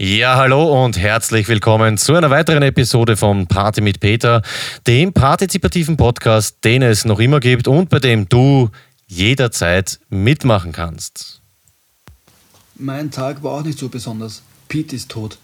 [0.00, 4.42] Ja, hallo und herzlich willkommen zu einer weiteren Episode von Party mit Peter,
[4.86, 8.70] dem partizipativen Podcast, den es noch immer gibt und bei dem du
[9.08, 11.40] jederzeit mitmachen kannst.
[12.76, 14.42] Mein Tag war auch nicht so besonders.
[14.68, 15.36] Pete ist tot.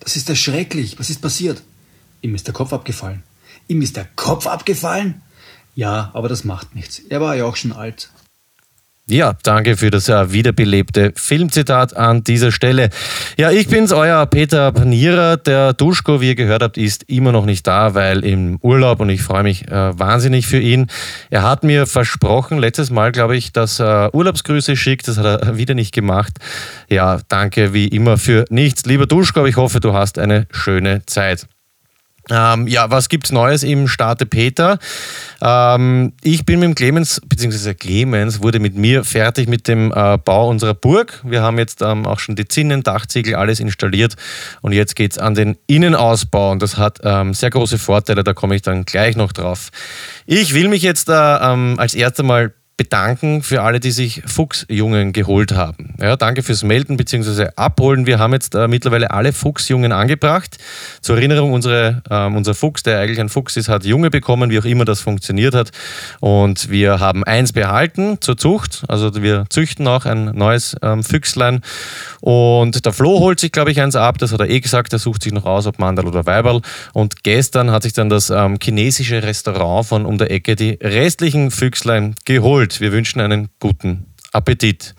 [0.00, 0.98] Das ist erschrecklich.
[0.98, 1.62] Was ist passiert?
[2.22, 3.22] Ihm ist der Kopf abgefallen.
[3.66, 5.20] Ihm ist der Kopf abgefallen?
[5.74, 6.98] Ja, aber das macht nichts.
[7.10, 8.08] Er war ja auch schon alt.
[9.10, 12.90] Ja, danke für das äh, wiederbelebte Filmzitat an dieser Stelle.
[13.38, 15.38] Ja, ich bin's, euer Peter Panierer.
[15.38, 19.08] Der Duschko, wie ihr gehört habt, ist immer noch nicht da, weil im Urlaub und
[19.08, 20.88] ich freue mich äh, wahnsinnig für ihn.
[21.30, 25.08] Er hat mir versprochen, letztes Mal, glaube ich, dass er Urlaubsgrüße schickt.
[25.08, 26.34] Das hat er wieder nicht gemacht.
[26.90, 28.84] Ja, danke wie immer für nichts.
[28.84, 31.46] Lieber Duschko, ich hoffe, du hast eine schöne Zeit.
[32.30, 34.78] Ähm, ja, was gibt's Neues im Starte Peter?
[35.40, 40.18] Ähm, ich bin mit dem Clemens, beziehungsweise Clemens wurde mit mir fertig mit dem äh,
[40.18, 41.20] Bau unserer Burg.
[41.24, 44.16] Wir haben jetzt ähm, auch schon die Zinnen, Dachziegel, alles installiert
[44.60, 48.56] und jetzt geht's an den Innenausbau und das hat ähm, sehr große Vorteile, da komme
[48.56, 49.70] ich dann gleich noch drauf.
[50.26, 55.12] Ich will mich jetzt äh, ähm, als erstes Mal bedanken für alle, die sich Fuchsjungen
[55.12, 55.94] geholt haben.
[56.00, 57.48] Ja, danke fürs Melden bzw.
[57.56, 58.06] Abholen.
[58.06, 60.58] Wir haben jetzt äh, mittlerweile alle Fuchsjungen angebracht.
[61.02, 64.60] Zur Erinnerung, unsere, ähm, unser Fuchs, der eigentlich ein Fuchs ist, hat Junge bekommen, wie
[64.60, 65.72] auch immer das funktioniert hat.
[66.20, 68.84] Und wir haben eins behalten zur Zucht.
[68.86, 71.62] Also wir züchten auch ein neues ähm, Füchslein.
[72.20, 74.18] Und der Flo holt sich, glaube ich, eins ab.
[74.18, 74.92] Das hat er eh gesagt.
[74.92, 76.62] Er sucht sich noch aus, ob Mandal oder Weiberl.
[76.92, 81.50] Und gestern hat sich dann das ähm, chinesische Restaurant von um der Ecke die restlichen
[81.50, 82.80] Füchslein geholt erfüllt.
[82.80, 84.94] Wir wünschen einen guten Appetit.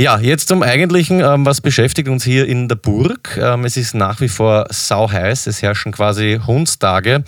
[0.00, 1.20] Ja, jetzt zum Eigentlichen.
[1.20, 3.36] Ähm, was beschäftigt uns hier in der Burg?
[3.36, 5.48] Ähm, es ist nach wie vor sauheiß.
[5.48, 7.24] Es herrschen quasi Hundstage.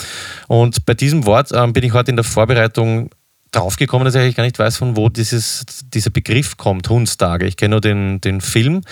[0.47, 3.11] Und bei diesem Wort ähm, bin ich heute in der Vorbereitung
[3.51, 7.47] draufgekommen, dass ich eigentlich gar nicht weiß, von wo dieses, dieser Begriff kommt, Hundstage.
[7.47, 8.83] Ich kenne nur den, den Film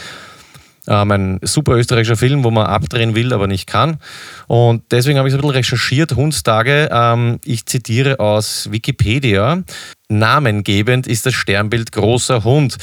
[0.89, 3.99] ähm, ein super österreichischer Film, wo man abdrehen will, aber nicht kann.
[4.47, 6.17] Und deswegen habe ich so ein bisschen recherchiert.
[6.17, 9.63] Hundstage, ähm, ich zitiere aus Wikipedia.
[10.11, 12.79] Namengebend ist das Sternbild großer Hund.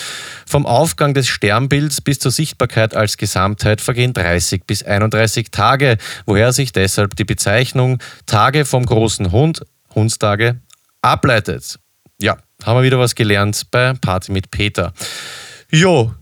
[0.46, 5.98] Vom Aufgang des Sternbilds bis zur Sichtbarkeit als Gesamtheit vergehen 30 bis 31 Tage,
[6.28, 7.98] woher sich deshalb die Bezeichnung
[8.28, 9.66] Tage vom großen Hund,
[9.96, 10.62] Hundstage,
[11.02, 11.80] ableitet.
[12.22, 14.94] Ja, haben wir wieder was gelernt bei Party mit Peter.
[15.72, 16.14] Jo,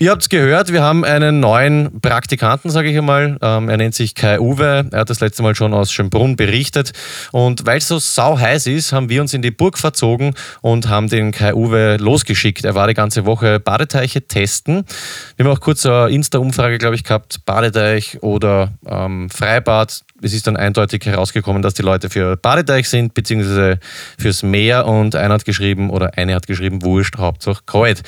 [0.00, 3.38] Ihr habt es gehört, wir haben einen neuen Praktikanten, sage ich einmal.
[3.40, 4.88] Ähm, er nennt sich Kai Uwe.
[4.90, 6.92] Er hat das letzte Mal schon aus Schönbrunn berichtet.
[7.30, 10.88] Und weil es so sau heiß ist, haben wir uns in die Burg verzogen und
[10.88, 12.64] haben den Kai Uwe losgeschickt.
[12.64, 14.84] Er war die ganze Woche Badeteiche testen.
[15.36, 20.46] Wir haben auch kurz eine Insta-Umfrage, glaube ich, gehabt: Badeteich oder ähm, Freibad es ist
[20.46, 23.78] dann eindeutig herausgekommen, dass die Leute für Badeteich sind, beziehungsweise
[24.18, 28.02] fürs Meer und einer hat geschrieben oder eine hat geschrieben, wurscht, Hauptsache kalt.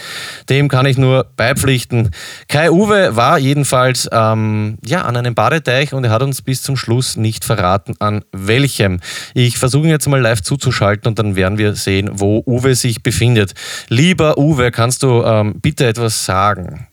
[0.49, 2.11] Dem kann ich nur beipflichten.
[2.49, 6.77] Kai Uwe war jedenfalls ähm, ja, an einem Badeteich und er hat uns bis zum
[6.77, 9.01] Schluss nicht verraten, an welchem.
[9.35, 13.55] Ich versuche jetzt mal live zuzuschalten und dann werden wir sehen, wo Uwe sich befindet.
[13.89, 16.87] Lieber Uwe, kannst du ähm, bitte etwas sagen?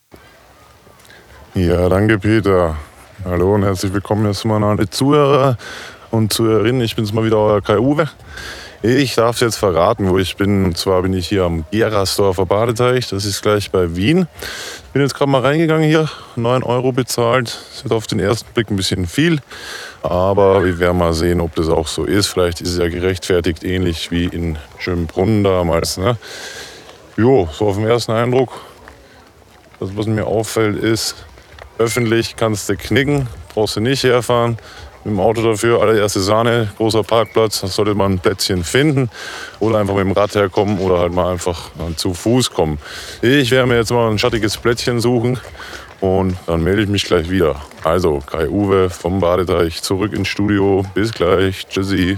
[1.54, 2.76] Ja, danke Peter.
[3.26, 5.58] Hallo und herzlich willkommen erstmal an alle Zuhörer
[6.12, 6.82] und Zuhörerinnen.
[6.82, 8.10] Ich bin's mal wieder, euer Kai Uwe.
[8.82, 10.66] Ich darf jetzt verraten, wo ich bin.
[10.66, 13.08] Und zwar bin ich hier am Gerasdorfer Badeteich.
[13.08, 14.28] Das ist gleich bei Wien.
[14.92, 16.10] Bin jetzt gerade mal reingegangen hier.
[16.36, 17.48] 9 Euro bezahlt.
[17.72, 19.40] Das ist auf den ersten Blick ein bisschen viel.
[20.02, 22.28] Aber wir werden mal sehen, ob das auch so ist.
[22.28, 25.98] Vielleicht ist es ja gerechtfertigt, ähnlich wie in Schönbrunn damals.
[25.98, 26.18] Ne?
[27.16, 28.52] Jo, so auf den ersten Eindruck.
[29.80, 31.16] Das, was mir auffällt, ist,
[31.78, 34.58] Öffentlich kannst du knicken, brauchst du nicht herfahren.
[35.04, 39.10] Mit dem Auto dafür, allererste Sahne, großer Parkplatz, da sollte man ein Plätzchen finden.
[39.60, 42.80] Oder einfach mit dem Rad herkommen oder halt mal einfach zu Fuß kommen.
[43.22, 45.38] Ich werde mir jetzt mal ein schattiges Plätzchen suchen
[46.00, 47.56] und dann melde ich mich gleich wieder.
[47.84, 50.86] Also, Kai Uwe vom Badeteich zurück ins Studio.
[50.94, 51.68] Bis gleich.
[51.68, 52.18] Tschüssi.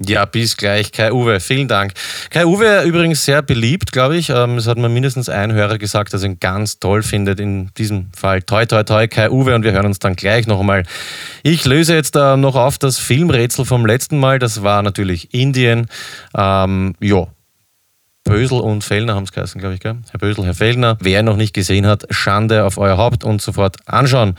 [0.00, 1.38] Ja, bis gleich, Kai Uwe.
[1.38, 1.92] Vielen Dank.
[2.30, 4.28] Kai Uwe übrigens sehr beliebt, glaube ich.
[4.28, 7.38] Ähm, es hat mir mindestens ein Hörer gesagt, dass er ihn ganz toll findet.
[7.38, 9.54] In diesem Fall toi, toi, toi, Kai Uwe.
[9.54, 10.82] Und wir hören uns dann gleich noch einmal.
[11.44, 14.40] Ich löse jetzt äh, noch auf das Filmrätsel vom letzten Mal.
[14.40, 15.86] Das war natürlich Indien.
[16.36, 17.28] Ähm, ja,
[18.24, 19.96] Bösel und Fellner haben es geheißen, glaube ich, gell?
[20.10, 20.96] Herr Bösel, Herr Fellner.
[21.00, 24.34] Wer noch nicht gesehen hat, Schande auf euer Haupt und sofort anschauen.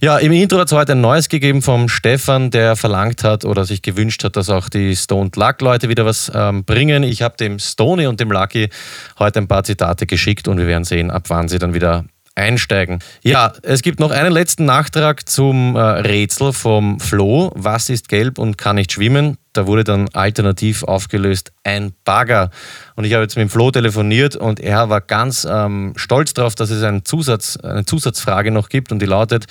[0.00, 3.64] Ja, im Intro hat es heute ein neues gegeben vom Stefan, der verlangt hat oder
[3.64, 7.02] sich gewünscht hat, dass auch die Stoned Luck Leute wieder was ähm, bringen.
[7.02, 8.70] Ich habe dem Stony und dem Lucky
[9.18, 12.04] heute ein paar Zitate geschickt und wir werden sehen, ab wann sie dann wieder
[12.36, 13.00] einsteigen.
[13.22, 17.52] Ja, es gibt noch einen letzten Nachtrag zum äh, Rätsel vom Flo.
[17.56, 19.38] Was ist gelb und kann nicht schwimmen?
[19.56, 22.50] Da wurde dann alternativ aufgelöst ein Bagger.
[22.96, 26.54] Und ich habe jetzt mit dem Flo telefoniert und er war ganz ähm, stolz darauf,
[26.54, 29.46] dass es einen Zusatz, eine Zusatzfrage noch gibt und die lautet,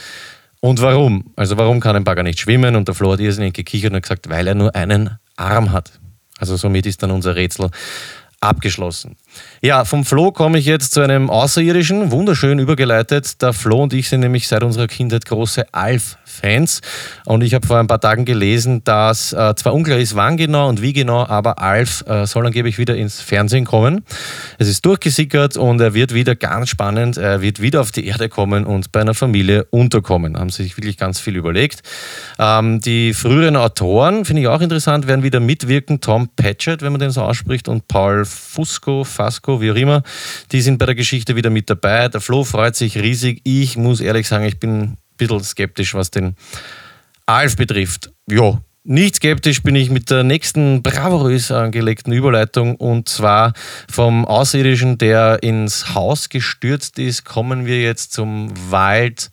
[0.64, 1.26] und warum?
[1.36, 2.78] Also warum kann ein Bagger nicht schwimmen?
[2.78, 6.00] Und der Flo hat irrsinnig gekichert und gesagt, weil er nur einen Arm hat.
[6.38, 7.70] Also somit ist dann unser Rätsel
[8.40, 9.18] abgeschlossen.
[9.62, 13.42] Ja, vom Flo komme ich jetzt zu einem Außerirdischen, wunderschön übergeleitet.
[13.42, 15.66] Der Flo und ich sind nämlich seit unserer Kindheit große
[16.34, 16.82] Alf-Fans.
[17.26, 20.70] Und ich habe vor ein paar Tagen gelesen, dass äh, zwar unklar ist, wann genau
[20.70, 24.04] und wie genau, aber Alf äh, soll angeblich wieder ins Fernsehen kommen.
[24.58, 28.30] Es ist durchgesickert und er wird wieder ganz spannend, er wird wieder auf die Erde
[28.30, 30.38] kommen und bei einer Familie unterkommen.
[30.38, 31.82] Haben sie sich wirklich ganz viel überlegt.
[32.40, 36.02] Ähm, die früheren Autoren, finde ich auch interessant, werden wieder mitwirken.
[36.02, 40.04] Tom Patchett, wenn man den so ausspricht, und Paul Fusco, Fasco, wie auch immer,
[40.52, 42.08] die sind bei der Geschichte wieder mit dabei.
[42.08, 43.42] Der Flo freut sich riesig.
[43.44, 46.36] Ich muss ehrlich sagen, ich bin bisschen skeptisch, was den
[47.26, 48.12] Alf betrifft.
[48.30, 53.54] Ja, nicht skeptisch bin ich mit der nächsten bravourös angelegten Überleitung und zwar
[53.90, 59.32] vom Außerirdischen, der ins Haus gestürzt ist, kommen wir jetzt zum Wald,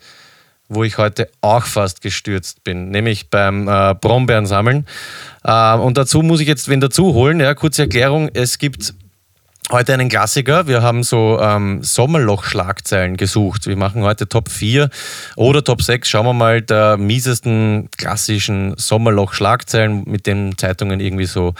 [0.69, 4.87] wo ich heute auch fast gestürzt bin, nämlich beim äh, Brombeeren sammeln.
[5.43, 7.41] Äh, und dazu muss ich jetzt wen dazu holen.
[7.41, 8.95] Ja, kurze Erklärung: Es gibt
[9.71, 10.67] Heute einen Klassiker.
[10.67, 13.69] Wir haben so ähm, Sommerloch-Schlagzeilen gesucht.
[13.69, 14.91] Wir machen heute Top 4
[15.37, 16.09] oder Top 6.
[16.09, 21.55] Schauen wir mal der miesesten klassischen Sommerloch-Schlagzeilen, mit denen Zeitungen irgendwie so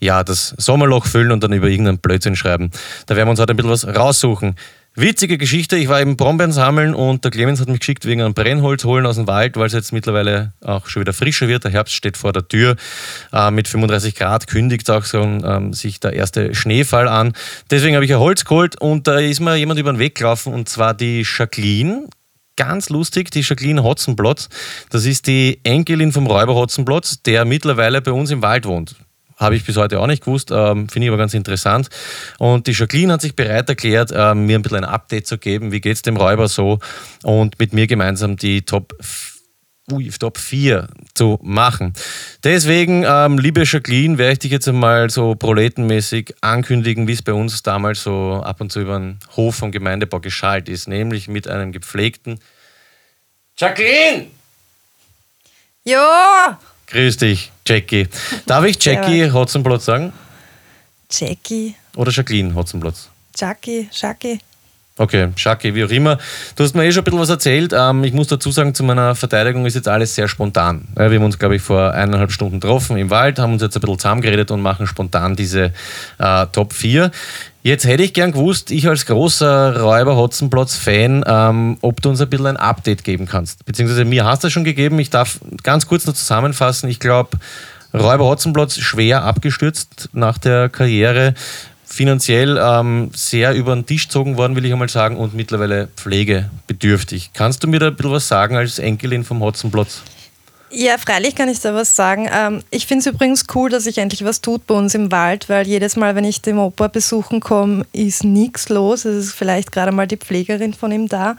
[0.00, 2.70] ja, das Sommerloch füllen und dann über irgendeinen Blödsinn schreiben.
[3.06, 4.56] Da werden wir uns heute ein bisschen was raussuchen.
[4.98, 8.32] Witzige Geschichte, ich war eben Brombeeren sammeln und der Clemens hat mich geschickt wegen einem
[8.32, 11.64] Brennholz holen aus dem Wald, weil es jetzt mittlerweile auch schon wieder frischer wird.
[11.64, 12.76] Der Herbst steht vor der Tür.
[13.30, 17.34] Äh, mit 35 Grad kündigt auch so ähm, sich der erste Schneefall an.
[17.70, 20.54] Deswegen habe ich ein Holz geholt und da ist mir jemand über den Weg gelaufen
[20.54, 22.08] und zwar die Jacqueline.
[22.56, 24.48] Ganz lustig, die Jacqueline Hotzenplotz.
[24.88, 28.96] Das ist die Enkelin vom Räuber Hotzenplotz, der mittlerweile bei uns im Wald wohnt.
[29.36, 31.90] Habe ich bis heute auch nicht gewusst, ähm, finde ich aber ganz interessant.
[32.38, 35.72] Und die Jacqueline hat sich bereit erklärt, ähm, mir ein bisschen ein Update zu geben,
[35.72, 36.78] wie geht es dem Räuber so
[37.22, 38.94] und mit mir gemeinsam die Top,
[39.92, 41.92] ui, Top 4 zu machen.
[42.44, 47.34] Deswegen, ähm, liebe Jacqueline, werde ich dich jetzt einmal so proletenmäßig ankündigen, wie es bei
[47.34, 51.46] uns damals so ab und zu über den Hof vom Gemeindebau geschaltet ist, nämlich mit
[51.46, 52.40] einem gepflegten
[53.58, 54.28] Jacqueline!
[55.84, 56.58] Ja!
[56.86, 58.08] Grüß dich, Jackie.
[58.46, 60.12] Darf ich Jackie Hotzenplotz sagen?
[61.10, 61.74] Jackie.
[61.96, 63.10] Oder Jacqueline Hotzenplotz?
[63.36, 64.38] Jackie, Jackie.
[64.98, 66.16] Okay, Jackie, wie auch immer.
[66.54, 67.74] Du hast mir eh schon ein bisschen was erzählt.
[67.76, 70.88] Ähm, ich muss dazu sagen, zu meiner Verteidigung ist jetzt alles sehr spontan.
[70.94, 73.82] Wir haben uns, glaube ich, vor eineinhalb Stunden getroffen im Wald, haben uns jetzt ein
[73.82, 75.74] bisschen zusammengeredet und machen spontan diese
[76.18, 77.10] äh, Top 4.
[77.62, 82.46] Jetzt hätte ich gern gewusst, ich als großer Räuber-Hotzenplotz-Fan, ähm, ob du uns ein bisschen
[82.46, 83.66] ein Update geben kannst.
[83.66, 84.98] Beziehungsweise mir hast du schon gegeben.
[84.98, 86.88] Ich darf ganz kurz noch zusammenfassen.
[86.88, 87.36] Ich glaube,
[87.92, 91.34] Räuber Hotzenplotz schwer abgestürzt nach der Karriere
[91.86, 97.30] finanziell ähm, sehr über den Tisch gezogen worden, will ich einmal sagen, und mittlerweile pflegebedürftig.
[97.32, 100.02] Kannst du mir da ein bisschen was sagen als Enkelin vom Hotzenplotz?
[100.70, 102.28] Ja, freilich kann ich da was sagen.
[102.30, 105.48] Ähm, ich finde es übrigens cool, dass sich endlich was tut bei uns im Wald,
[105.48, 109.04] weil jedes Mal, wenn ich den Opa besuchen komme, ist nichts los.
[109.04, 111.36] Es ist vielleicht gerade mal die Pflegerin von ihm da.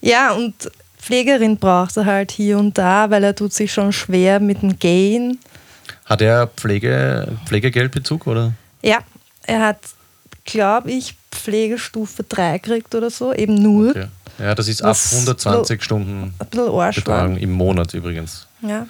[0.00, 0.54] Ja, und
[0.98, 4.78] Pflegerin braucht er halt hier und da, weil er tut sich schon schwer mit dem
[4.78, 5.38] Gain.
[6.06, 8.52] Hat er Pflege, Pflegegeldbezug, oder?
[8.82, 8.98] Ja,
[9.46, 9.78] er hat,
[10.44, 13.90] glaube ich, Pflegestufe 3 gekriegt oder so, eben nur.
[13.90, 14.06] Okay.
[14.38, 18.46] Ja, das ist ab 120 Stunden Betreuung im Monat übrigens.
[18.62, 18.86] Ja.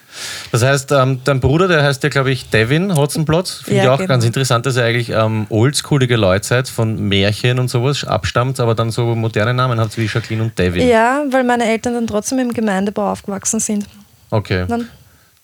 [0.53, 3.63] Das heißt, ähm, dein Bruder, der heißt ja, glaube ich, Devin Hotzenplotz.
[3.63, 4.09] Finde ja, ich auch genau.
[4.09, 8.75] ganz interessant, dass er eigentlich ähm, oldschoolige Leute seid, von Märchen und sowas abstammt, aber
[8.75, 10.87] dann so moderne Namen hat wie Jacqueline und Devin.
[10.87, 13.87] Ja, weil meine Eltern dann trotzdem im Gemeindebau aufgewachsen sind.
[14.31, 14.67] Okay.
[14.69, 14.89] Dann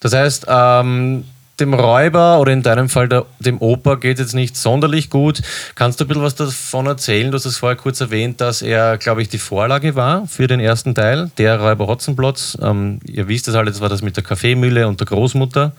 [0.01, 1.25] das heißt, ähm,
[1.61, 5.43] dem Räuber oder in deinem Fall der, dem Opa geht jetzt nicht sonderlich gut.
[5.75, 7.31] Kannst du ein bisschen was davon erzählen?
[7.31, 10.61] Du hast es vorher kurz erwähnt, dass er, glaube ich, die Vorlage war für den
[10.61, 12.57] ersten Teil, der Räuber Hotzenplotz.
[12.63, 15.73] Ähm, ihr wisst es alle, das war das mit der Kaffeemühle und der Großmutter.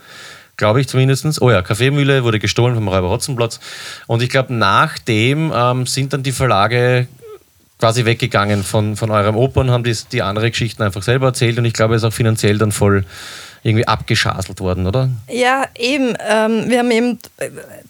[0.58, 1.42] Glaube ich zumindest.
[1.42, 3.62] Oh ja, Kaffeemühle wurde gestohlen vom Räuber Hotzenplotz.
[4.08, 7.08] Und ich glaube, nachdem ähm, sind dann die Verlage
[7.80, 11.58] quasi weggegangen von, von eurem Opa und haben die, die andere Geschichten einfach selber erzählt.
[11.58, 13.06] Und ich glaube, es ist auch finanziell dann voll
[13.64, 15.10] irgendwie abgeschaselt worden, oder?
[15.30, 16.16] Ja, eben.
[16.28, 17.20] Ähm, wir haben eben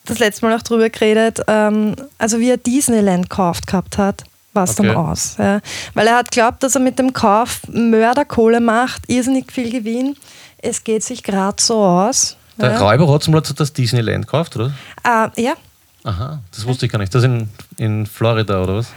[0.05, 4.23] das letzte Mal auch drüber geredet, ähm, also wie er Disneyland gekauft gehabt hat
[4.53, 4.87] war es okay.
[4.87, 5.35] dann aus.
[5.37, 5.61] Ja.
[5.93, 10.15] Weil er hat glaubt, dass er mit dem Kauf Mörderkohle macht, irrsinnig viel Gewinn.
[10.57, 12.35] Es geht sich gerade so aus.
[12.57, 12.79] Der ja.
[12.79, 14.73] Räuber Hotzenplotz hat das Disneyland gekauft, oder?
[15.03, 15.53] Äh, ja.
[16.03, 17.13] Aha, das wusste ich gar nicht.
[17.13, 18.87] Das in, in Florida, oder was?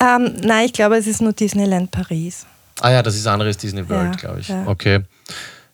[0.00, 2.46] Ähm, nein, ich glaube, es ist nur Disneyland Paris.
[2.80, 4.48] Ah ja, das ist anderes Disney World, ja, glaube ich.
[4.48, 4.66] Ja.
[4.66, 5.00] Okay.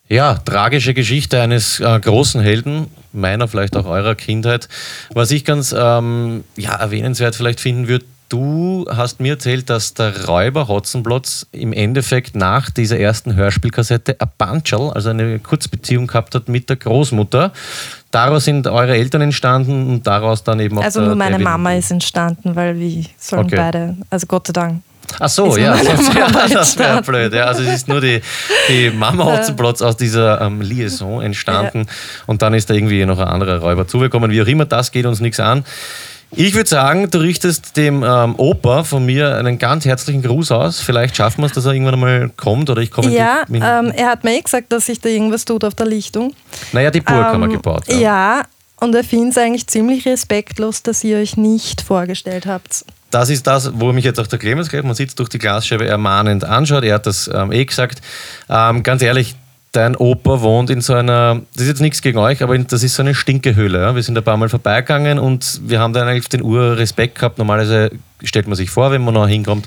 [0.09, 2.87] Ja, tragische Geschichte eines äh, großen Helden.
[3.12, 4.69] meiner, vielleicht auch eurer Kindheit.
[5.12, 10.27] Was ich ganz ähm, ja, erwähnenswert vielleicht finden würde, Du hast mir erzählt, dass der
[10.27, 16.47] Räuber Hotzenplotz im Endeffekt nach dieser ersten Hörspielkassette ein Bancherl, also eine Kurzbeziehung gehabt hat
[16.47, 17.53] mit der Großmutter.
[18.11, 21.91] Daraus sind eure Eltern entstanden und daraus dann eben auch Also nur meine Mama ist
[21.91, 23.57] entstanden, weil wir sollen okay.
[23.57, 24.83] beide, also Gott sei Dank.
[25.21, 27.33] Ach so, ja, sonst, ja, das wäre blöd.
[27.33, 27.45] Ja.
[27.45, 28.21] Also es ist nur die,
[28.69, 31.93] die Mama Hotzenplotz aus dieser ähm, Liaison entstanden ja.
[32.27, 34.31] und dann ist da irgendwie noch ein anderer Räuber zugekommen.
[34.31, 35.65] Wie auch immer, das geht uns nichts an.
[36.31, 40.81] Ich würde sagen, du richtest dem ähm, Opa von mir einen ganz herzlichen Gruß aus.
[40.81, 43.11] Vielleicht schaffen wir es, dass er irgendwann einmal kommt oder ich komme.
[43.11, 46.35] Ja, ähm, er hat mir eh gesagt, dass sich da irgendwas tut auf der Lichtung.
[46.73, 47.85] Naja, die Burg ähm, haben wir gebaut.
[47.88, 48.43] Ja, ja
[48.81, 52.85] und er findet es eigentlich ziemlich respektlos, dass ihr euch nicht vorgestellt habt.
[53.11, 55.87] Das ist das, wo mich jetzt auch der Clemens gleich, man sitzt durch die Glasscheibe
[55.87, 56.85] ermahnend anschaut.
[56.85, 58.03] Er hat das ähm, eh gesagt.
[58.50, 59.35] Ähm, ganz ehrlich,
[59.73, 62.95] dein Opa wohnt in so einer, das ist jetzt nichts gegen euch, aber das ist
[62.95, 63.81] so eine Stinkehöhle.
[63.81, 63.95] Ja?
[63.95, 67.38] Wir sind ein paar Mal vorbeigegangen und wir haben dann eigentlich den Ur-Respekt gehabt.
[67.38, 67.91] Normalerweise
[68.23, 69.67] stellt man sich vor, wenn man noch hinkommt.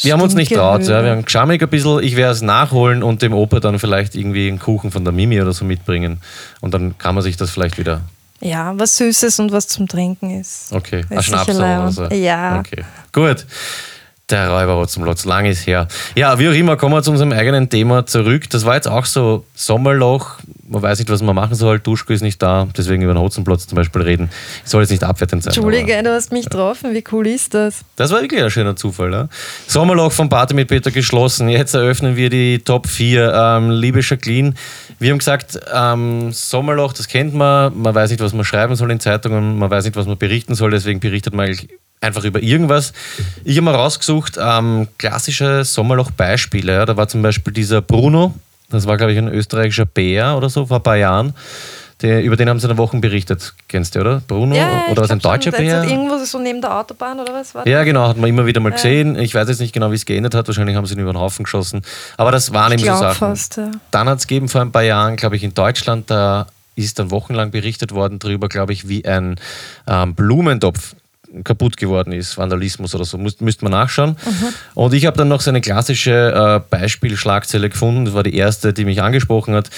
[0.00, 1.04] Wir haben uns nicht traut, ja.
[1.04, 2.02] wir haben geschammig ein bisschen.
[2.02, 5.40] Ich werde es nachholen und dem Opa dann vielleicht irgendwie einen Kuchen von der Mimi
[5.40, 6.18] oder so mitbringen.
[6.60, 8.00] Und dann kann man sich das vielleicht wieder.
[8.44, 10.70] Ja, was Süßes und was zum Trinken ist.
[10.70, 12.04] Okay, ein Schnaps oder so.
[12.04, 12.60] Ja.
[12.60, 13.46] Okay, gut.
[14.30, 15.86] Der Räuber zum Lotz, lang ist her.
[16.14, 18.48] Ja, wie auch immer, kommen wir zu unserem eigenen Thema zurück.
[18.48, 20.38] Das war jetzt auch so Sommerloch.
[20.66, 21.78] Man weiß nicht, was man machen soll.
[21.78, 24.30] Duschko ist nicht da, deswegen über den Hotzenplotz zum Beispiel reden.
[24.64, 25.52] Ich soll jetzt nicht abwertend sein.
[25.52, 26.94] Entschuldige, du hast mich getroffen.
[26.94, 27.80] Wie cool ist das?
[27.96, 29.12] Das war wirklich ein schöner Zufall.
[29.12, 29.28] Ja?
[29.66, 31.50] Sommerloch von Party mit Peter geschlossen.
[31.50, 33.30] Jetzt eröffnen wir die Top 4.
[33.30, 34.54] Ähm, liebe Jacqueline,
[34.98, 37.76] wir haben gesagt, ähm, Sommerloch, das kennt man.
[37.80, 39.58] Man weiß nicht, was man schreiben soll in Zeitungen.
[39.58, 40.70] Man weiß nicht, was man berichten soll.
[40.70, 41.54] Deswegen berichtet man
[42.00, 42.92] einfach über irgendwas.
[43.44, 46.72] Ich habe mal rausgesucht, ähm, klassische Sommerloch-Beispiele.
[46.72, 46.86] Ja.
[46.86, 48.34] Da war zum Beispiel dieser Bruno,
[48.70, 51.34] das war, glaube ich, ein österreichischer Bär oder so vor ein paar Jahren.
[52.04, 53.54] Der, über den haben sie in der Woche berichtet.
[53.66, 54.20] Kennst du, oder?
[54.28, 54.54] Bruno?
[54.54, 55.84] Ja, oder was ein deutscher schon, Bär?
[55.84, 57.72] Irgendwo so neben der Autobahn oder was war das?
[57.72, 59.18] Ja, genau, hat man immer wieder mal gesehen.
[59.18, 60.46] Ich weiß jetzt nicht genau, wie es geändert hat.
[60.46, 61.80] Wahrscheinlich haben sie ihn über den Haufen geschossen.
[62.18, 63.14] Aber das waren eben so Sachen.
[63.14, 63.70] Fast, ja.
[63.90, 66.46] Dann hat es gegeben vor ein paar Jahren, glaube ich, in Deutschland, da
[66.76, 69.36] ist dann wochenlang berichtet worden darüber, glaube ich, wie ein
[69.86, 70.94] ähm, Blumentopf
[71.42, 74.10] kaputt geworden ist, Vandalismus oder so, Müs müsste man nachschauen.
[74.10, 74.48] Mhm.
[74.74, 78.72] Und ich habe dann noch so eine klassische äh, Beispielschlagzeile gefunden, das war die erste,
[78.72, 79.70] die mich angesprochen hat,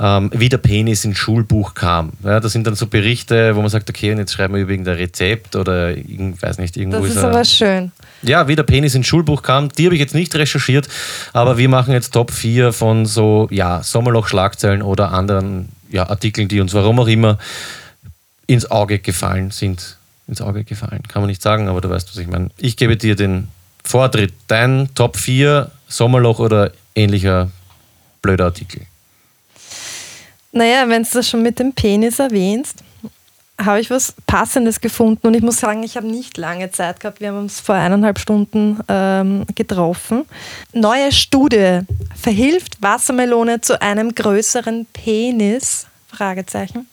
[0.00, 2.12] ähm, wie der Penis ins Schulbuch kam.
[2.22, 4.70] Ja, das sind dann so Berichte, wo man sagt, okay, und jetzt schreiben wir über
[4.70, 7.92] irgendein Rezept oder ich weiß nicht, irgendwo Das ist, ist aber schön.
[8.22, 10.88] Ja, wie der Penis ins Schulbuch kam, die habe ich jetzt nicht recherchiert,
[11.32, 16.60] aber wir machen jetzt Top 4 von so ja, Sommerloch-Schlagzeilen oder anderen ja, Artikeln, die
[16.60, 17.38] uns warum auch immer
[18.46, 21.02] ins Auge gefallen sind ins Auge gefallen.
[21.08, 22.50] Kann man nicht sagen, aber du weißt, was ich meine.
[22.58, 23.48] Ich gebe dir den
[23.82, 24.34] Vortritt.
[24.46, 27.50] Dein Top 4 Sommerloch oder ähnlicher
[28.20, 28.82] blöder Artikel.
[30.58, 32.82] Naja, wenn du das schon mit dem Penis erwähnst,
[33.60, 37.20] habe ich was Passendes gefunden und ich muss sagen, ich habe nicht lange Zeit gehabt.
[37.20, 40.24] Wir haben uns vor eineinhalb Stunden ähm, getroffen.
[40.72, 41.82] Neue Studie.
[42.20, 45.86] Verhilft Wassermelone zu einem größeren Penis?
[46.08, 46.88] Fragezeichen.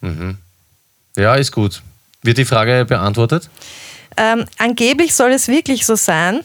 [0.00, 0.36] Mhm.
[1.16, 1.82] Ja, ist gut.
[2.22, 3.50] Wird die Frage beantwortet?
[4.16, 6.40] Ähm, angeblich soll es wirklich so sein.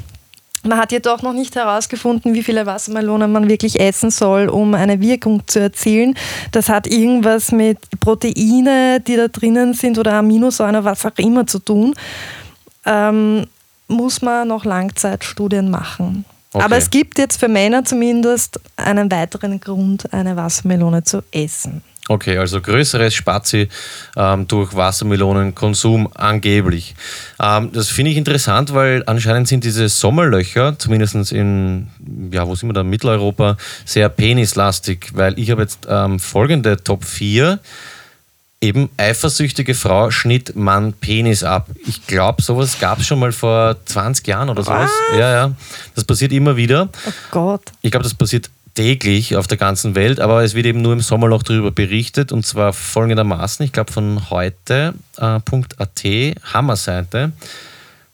[0.64, 5.02] Man hat jedoch noch nicht herausgefunden, wie viele Wassermelonen man wirklich essen soll, um eine
[5.02, 6.16] Wirkung zu erzielen.
[6.52, 11.60] Das hat irgendwas mit Proteine, die da drinnen sind, oder Aminosäuren, was auch immer zu
[11.60, 11.94] tun.
[12.86, 13.46] Ähm,
[13.88, 16.26] muss man noch Langzeitstudien machen.
[16.54, 16.64] Okay.
[16.64, 21.82] Aber es gibt jetzt für Männer zumindest einen weiteren Grund, eine Wassermelone zu essen.
[22.10, 23.70] Okay, also größeres Spazi
[24.18, 26.96] ähm, durch Wassermelonenkonsum angeblich.
[27.40, 31.88] Ähm, das finde ich interessant, weil anscheinend sind diese Sommerlöcher, zumindest in,
[32.32, 33.56] ja, wo sind wir da, Mitteleuropa,
[33.86, 37.60] sehr penislastig, weil ich habe jetzt ähm, folgende Top 4.
[38.60, 41.68] Eben eifersüchtige Frau schnitt Mann Penis ab.
[41.86, 44.90] Ich glaube, sowas gab es schon mal vor 20 Jahren oder sowas.
[45.10, 45.20] Was?
[45.20, 45.52] Ja, ja.
[45.96, 46.88] Das passiert immer wieder.
[47.06, 47.64] Oh Gott.
[47.82, 51.02] Ich glaube, das passiert täglich auf der ganzen Welt, aber es wird eben nur im
[51.02, 57.32] Sommerloch darüber berichtet und zwar folgendermaßen, ich glaube von heute.at, äh, Hammerseite.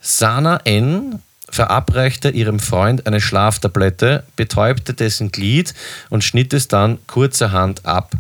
[0.02, 1.20] Sana N.
[1.50, 5.74] verabreichte ihrem Freund eine Schlaftablette, betäubte dessen Glied
[6.10, 8.12] und schnitt es dann kurzerhand ab.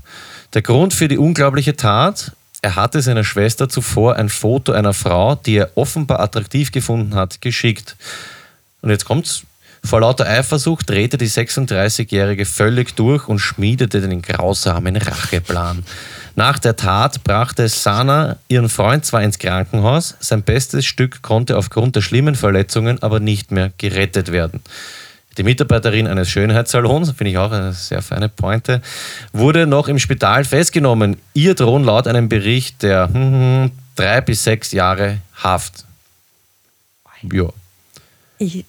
[0.53, 2.31] Der Grund für die unglaubliche Tat,
[2.61, 7.41] er hatte seiner Schwester zuvor ein Foto einer Frau, die er offenbar attraktiv gefunden hat,
[7.41, 7.95] geschickt.
[8.81, 9.43] Und jetzt kommt's,
[9.83, 15.83] vor lauter Eifersucht drehte die 36-Jährige völlig durch und schmiedete den grausamen Racheplan.
[16.35, 21.95] Nach der Tat brachte Sana ihren Freund zwar ins Krankenhaus, sein bestes Stück konnte aufgrund
[21.95, 24.61] der schlimmen Verletzungen aber nicht mehr gerettet werden.
[25.37, 28.81] Die Mitarbeiterin eines Schönheitssalons, finde ich auch eine sehr feine Pointe,
[29.31, 31.17] wurde noch im Spital festgenommen.
[31.33, 35.85] Ihr drohen laut einem Bericht der hm, hm, drei bis sechs Jahre Haft.
[37.31, 37.49] Ja.
[38.37, 38.65] Ich,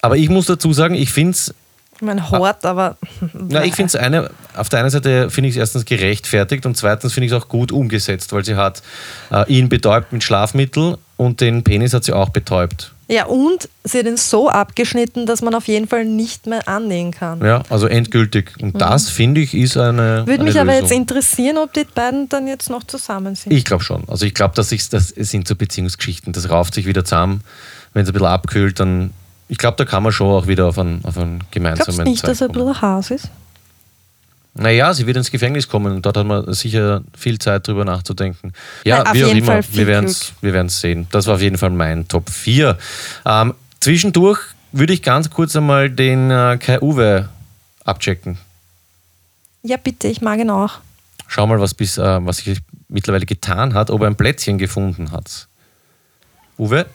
[0.00, 1.54] Aber ich muss dazu sagen, ich finde es
[2.00, 2.96] mein Hort, aber.
[3.32, 6.76] Na, ich finde es eine, auf der einen Seite finde ich es erstens gerechtfertigt und
[6.76, 8.82] zweitens finde ich es auch gut umgesetzt, weil sie hat
[9.30, 12.92] äh, ihn betäubt mit Schlafmittel und den Penis hat sie auch betäubt.
[13.10, 17.10] Ja, und sie hat ihn so abgeschnitten, dass man auf jeden Fall nicht mehr annähen
[17.10, 17.42] kann.
[17.42, 18.52] Ja, also endgültig.
[18.60, 18.78] Und mhm.
[18.78, 20.26] das, finde ich, ist eine.
[20.26, 20.60] Würde eine mich Lösung.
[20.60, 23.52] aber jetzt interessieren, ob die beiden dann jetzt noch zusammen sind.
[23.52, 24.04] Ich glaube schon.
[24.08, 26.34] Also ich glaube, dass ich, das sind so Beziehungsgeschichten.
[26.34, 27.40] Das rauft sich wieder zusammen.
[27.94, 29.14] Wenn es ein bisschen abkühlt, dann
[29.48, 32.26] ich glaube, da kann man schon auch wieder auf einen, auf einen gemeinsamen Glaubst nicht,
[32.26, 33.30] dass er ein bisschen Hass ist?
[34.54, 38.52] Naja, sie wird ins Gefängnis kommen und dort hat man sicher viel Zeit drüber nachzudenken.
[38.84, 41.06] Ja, Nein, wie auch immer, wir werden es sehen.
[41.12, 42.76] Das war auf jeden Fall mein Top 4.
[43.24, 44.40] Ähm, zwischendurch
[44.72, 47.28] würde ich ganz kurz einmal den äh, Kai Uwe
[47.84, 48.38] abchecken.
[49.62, 50.78] Ja, bitte, ich mag ihn auch.
[51.28, 55.12] Schau mal, was, bis, äh, was sich mittlerweile getan hat, ob er ein Plätzchen gefunden
[55.12, 55.46] hat.
[56.58, 56.86] Uwe?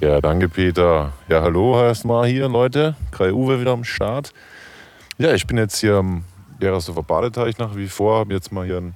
[0.00, 1.12] Ja, danke Peter.
[1.28, 2.94] Ja, hallo erstmal hier, Leute.
[3.10, 4.32] Kai Uwe wieder am Start.
[5.18, 6.24] Ja, ich bin jetzt hier am
[6.60, 8.20] Gerersdorfer Badeteich nach wie vor.
[8.20, 8.94] Habe jetzt mal hier ein,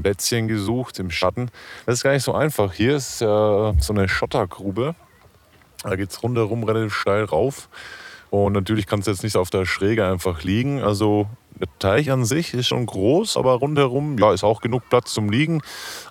[0.00, 1.50] Plätzchen gesucht im Schatten.
[1.86, 2.72] Das ist gar nicht so einfach.
[2.72, 4.94] Hier ist äh, so eine Schottergrube.
[5.82, 7.68] Da geht es rundherum relativ steil rauf.
[8.30, 10.80] Und natürlich kann es jetzt nicht auf der Schräge einfach liegen.
[10.80, 11.26] Also
[11.62, 15.30] der Teich an sich ist schon groß, aber rundherum ja, ist auch genug Platz zum
[15.30, 15.62] Liegen.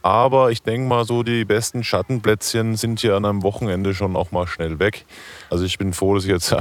[0.02, 4.32] Aber ich denke mal, so die besten Schattenplätzchen sind hier an einem Wochenende schon auch
[4.32, 5.06] mal schnell weg.
[5.50, 6.56] Also ich bin froh, dass ich jetzt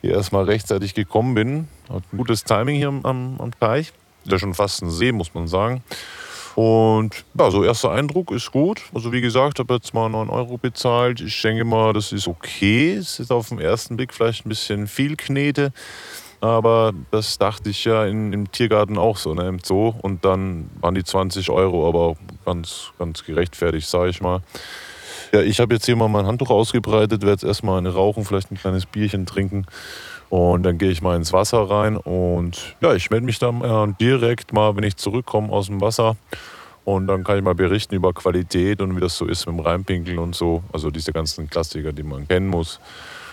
[0.00, 1.68] hier erstmal rechtzeitig gekommen bin.
[1.88, 3.92] Hat ein gutes Timing hier am, am Teich.
[4.24, 5.82] Ist ja schon fast ein See, muss man sagen.
[6.54, 8.80] Und ja, so erster Eindruck ist gut.
[8.94, 11.20] Also wie gesagt, habe jetzt mal 9 Euro bezahlt.
[11.20, 12.94] Ich denke mal, das ist okay.
[12.94, 15.72] Es ist auf den ersten Blick vielleicht ein bisschen viel Knete.
[16.46, 19.94] Aber das dachte ich ja in, im Tiergarten auch so, ne, im Zoo.
[20.02, 24.40] Und dann waren die 20 Euro aber ganz, ganz gerechtfertigt, sage ich mal.
[25.32, 28.50] Ja, ich habe jetzt hier mal mein Handtuch ausgebreitet, werde jetzt erstmal eine rauchen, vielleicht
[28.50, 29.66] ein kleines Bierchen trinken.
[30.28, 33.94] Und dann gehe ich mal ins Wasser rein und ja, ich melde mich dann äh,
[34.00, 36.16] direkt mal, wenn ich zurückkomme aus dem Wasser.
[36.84, 39.60] Und dann kann ich mal berichten über Qualität und wie das so ist mit dem
[39.60, 40.62] Reinpinkeln und so.
[40.72, 42.78] Also diese ganzen Klassiker, die man kennen muss.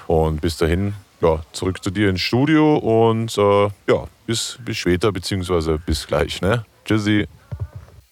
[0.07, 5.11] Und bis dahin, ja, zurück zu dir ins Studio und äh, ja, bis, bis später,
[5.11, 6.41] beziehungsweise bis gleich.
[6.41, 6.65] Ne?
[6.85, 7.27] Tschüssi.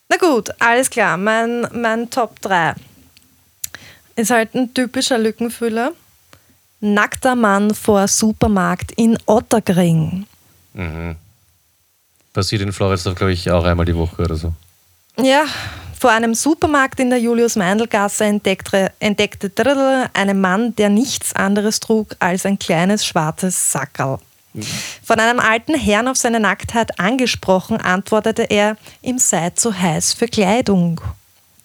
[0.10, 1.18] Na gut, alles klar.
[1.18, 2.74] Mein, mein Top 3
[4.16, 5.94] ist halt ein typischer Lückenfüller.
[6.80, 10.26] Nackter Mann vor Supermarkt in Ottergring.
[10.74, 11.16] Mhm.
[12.34, 14.54] Passiert in Floridsdorf, glaube ich, auch einmal die Woche oder so.
[15.18, 15.46] Ja,
[16.02, 19.52] vor einem Supermarkt in der Julius-Meindl-Gasse entdeckte, entdeckte
[20.16, 24.18] einen Mann, der nichts anderes trug als ein kleines schwarzes Sackerl.
[25.04, 30.28] Von einem alten Herrn auf seine Nacktheit angesprochen, antwortete er, ihm sei zu heiß für
[30.28, 31.00] Kleidung.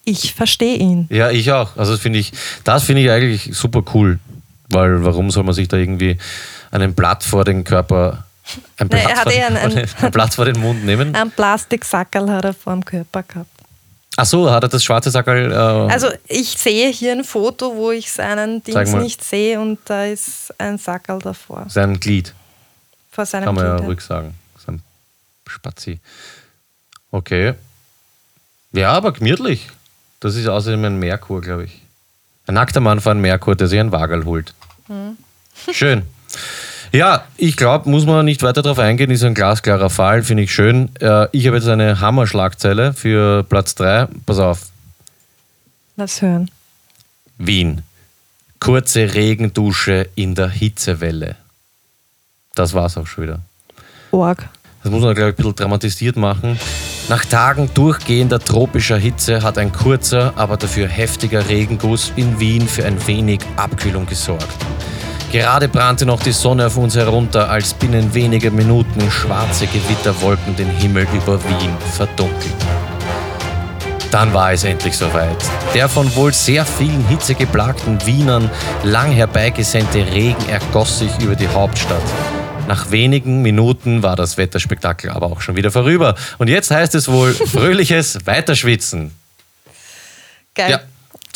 [0.05, 1.09] Ich verstehe ihn.
[1.09, 1.75] Ja, ich auch.
[1.79, 4.18] Also das finde ich, das finde ich eigentlich super cool.
[4.68, 6.18] Weil warum soll man sich da irgendwie
[6.70, 8.27] einen Blatt vor den Körper,
[8.77, 11.14] ein Blatt, Nein, vor, ein, ein, ein Blatt vor den Mund nehmen?
[11.14, 13.55] Ein Plastiksackerl hat er vor dem Körper gehabt.
[14.18, 15.52] Ach so, hat er das schwarze Sackerl?
[15.52, 15.55] Äh
[15.92, 20.55] also ich sehe hier ein Foto, wo ich seinen Dings nicht sehe und da ist
[20.59, 21.66] ein Sackerl davor.
[21.68, 22.35] Sein Glied.
[23.11, 23.81] Vor seinem Kann man Glied.
[23.81, 24.35] ja rücksagen.
[24.64, 24.83] Sein
[25.46, 26.00] Spazi.
[27.11, 27.55] Okay.
[28.72, 29.68] Ja, aber gemütlich.
[30.20, 31.83] Das ist außerdem ein Merkur, glaube ich.
[32.46, 34.55] Ein nackter Mann vor einem Merkur, der sich ein Wagel holt.
[34.87, 35.16] Hm.
[35.72, 36.02] Schön.
[36.96, 40.54] Ja, ich glaube, muss man nicht weiter darauf eingehen, ist ein glasklarer Fall, finde ich
[40.54, 40.88] schön.
[40.98, 44.09] Äh, ich habe jetzt eine Hammerschlagzeile für Platz 3.
[44.24, 44.70] Pass auf.
[45.96, 46.50] Lass hören.
[47.37, 47.82] Wien.
[48.61, 51.37] Kurze Regendusche in der Hitzewelle.
[52.54, 53.40] Das war's auch schon wieder.
[54.11, 54.48] Org.
[54.82, 56.59] Das muss man, glaube ich, ein bisschen dramatisiert machen.
[57.11, 62.87] Nach Tagen durchgehender tropischer Hitze hat ein kurzer, aber dafür heftiger Regenguss in Wien für
[62.87, 64.48] ein wenig Abkühlung gesorgt.
[65.32, 70.70] Gerade brannte noch die Sonne auf uns herunter, als binnen weniger Minuten schwarze Gewitterwolken den
[70.70, 72.66] Himmel über Wien verdunkelten.
[74.10, 75.36] Dann war es endlich soweit.
[75.74, 78.50] Der von wohl sehr vielen hitzegeplagten Wienern
[78.84, 82.02] lang herbeigesandte Regen ergoss sich über die Hauptstadt.
[82.68, 86.14] Nach wenigen Minuten war das Wetterspektakel aber auch schon wieder vorüber.
[86.38, 89.12] Und jetzt heißt es wohl fröhliches Weiterschwitzen.
[90.54, 90.70] Geil.
[90.70, 90.80] Ja,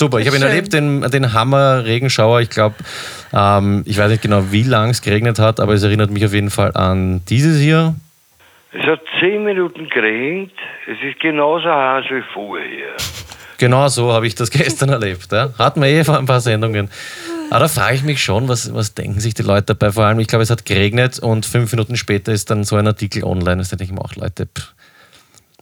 [0.00, 0.18] super.
[0.18, 2.40] Ich habe ihn erlebt, den, den Hammer-Regenschauer.
[2.40, 2.74] Ich glaube,
[3.32, 6.32] ähm, ich weiß nicht genau, wie lang es geregnet hat, aber es erinnert mich auf
[6.32, 7.94] jeden Fall an dieses hier.
[8.72, 10.52] Es hat zehn Minuten geregnet.
[10.86, 12.96] Es ist genauso heiß wie vorher.
[13.58, 15.30] Genau so habe ich das gestern erlebt.
[15.30, 15.50] Ja.
[15.58, 16.88] Hatten wir eh vor ein paar Sendungen.
[17.50, 19.92] Aber da frage ich mich schon, was, was denken sich die Leute dabei?
[19.92, 22.86] Vor allem, ich glaube, es hat geregnet und fünf Minuten später ist dann so ein
[22.86, 23.58] Artikel online.
[23.58, 24.72] Das denke ich mir auch, Leute, pff.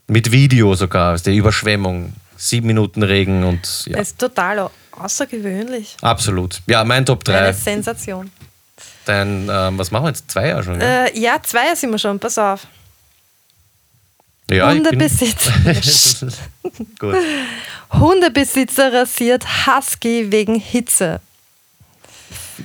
[0.07, 3.97] mit Video sogar, ist die Überschwemmung, sieben Minuten Regen und ja.
[3.97, 5.97] Das ist total au- außergewöhnlich.
[6.01, 6.61] Absolut.
[6.67, 7.37] Ja, mein Top 3.
[7.37, 8.31] Eine Sensation.
[9.05, 10.31] Dein, ähm, was machen wir jetzt?
[10.31, 10.79] Zwei Jahre schon?
[10.79, 12.67] Äh, ja, zwei sind wir schon, pass auf.
[14.49, 15.51] ja, Hundebesitzer.
[16.99, 17.15] Gut.
[17.91, 21.19] Hundebesitzer rasiert Husky wegen Hitze.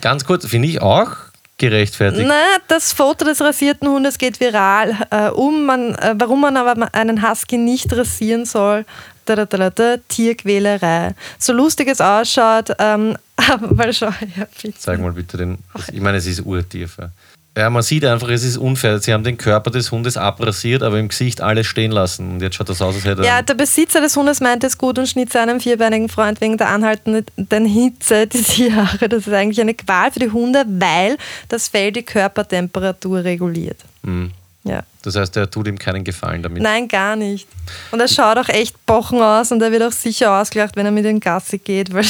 [0.00, 1.10] Ganz kurz, finde ich auch
[1.56, 2.26] gerechtfertigt.
[2.28, 4.96] Na, das Foto des rasierten Hundes geht viral.
[5.10, 8.84] Äh, um man, äh, warum man aber einen Husky nicht rasieren soll,
[9.24, 11.14] da, da, da, da, da, Tierquälerei.
[11.38, 14.06] So lustig es ausschaut, ähm, aber weil schau,
[14.36, 14.78] ja, bitte.
[14.78, 15.58] Zeig mal bitte den.
[15.92, 16.96] Ich meine, es ist urtief.
[16.98, 17.10] Ja.
[17.56, 19.00] ja, man sieht einfach, es ist unfair.
[19.00, 22.34] Sie haben den Körper des Hundes abrasiert, aber im Gesicht alles stehen lassen.
[22.34, 23.42] Und jetzt schaut das aus, als hätte Ja, er.
[23.42, 27.66] der Besitzer des Hundes meinte es gut und schnitt seinem vierbeinigen Freund wegen der anhaltenden
[27.66, 29.08] Hitze die Tierhaare.
[29.08, 31.16] Das ist eigentlich eine Qual für die Hunde, weil
[31.48, 33.78] das Fell die Körpertemperatur reguliert.
[34.02, 34.30] Mhm.
[34.64, 34.82] Ja.
[35.02, 36.62] Das heißt, er tut ihm keinen Gefallen damit.
[36.62, 37.46] Nein, gar nicht.
[37.90, 40.92] Und er schaut auch echt bochen aus und er wird auch sicher ausgelacht, wenn er
[40.92, 41.92] mit dem Gassi geht.
[41.92, 42.06] Weil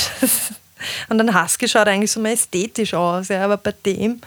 [1.09, 4.21] und ein Husky schaut eigentlich so majestätisch aus, ja, aber bei dem.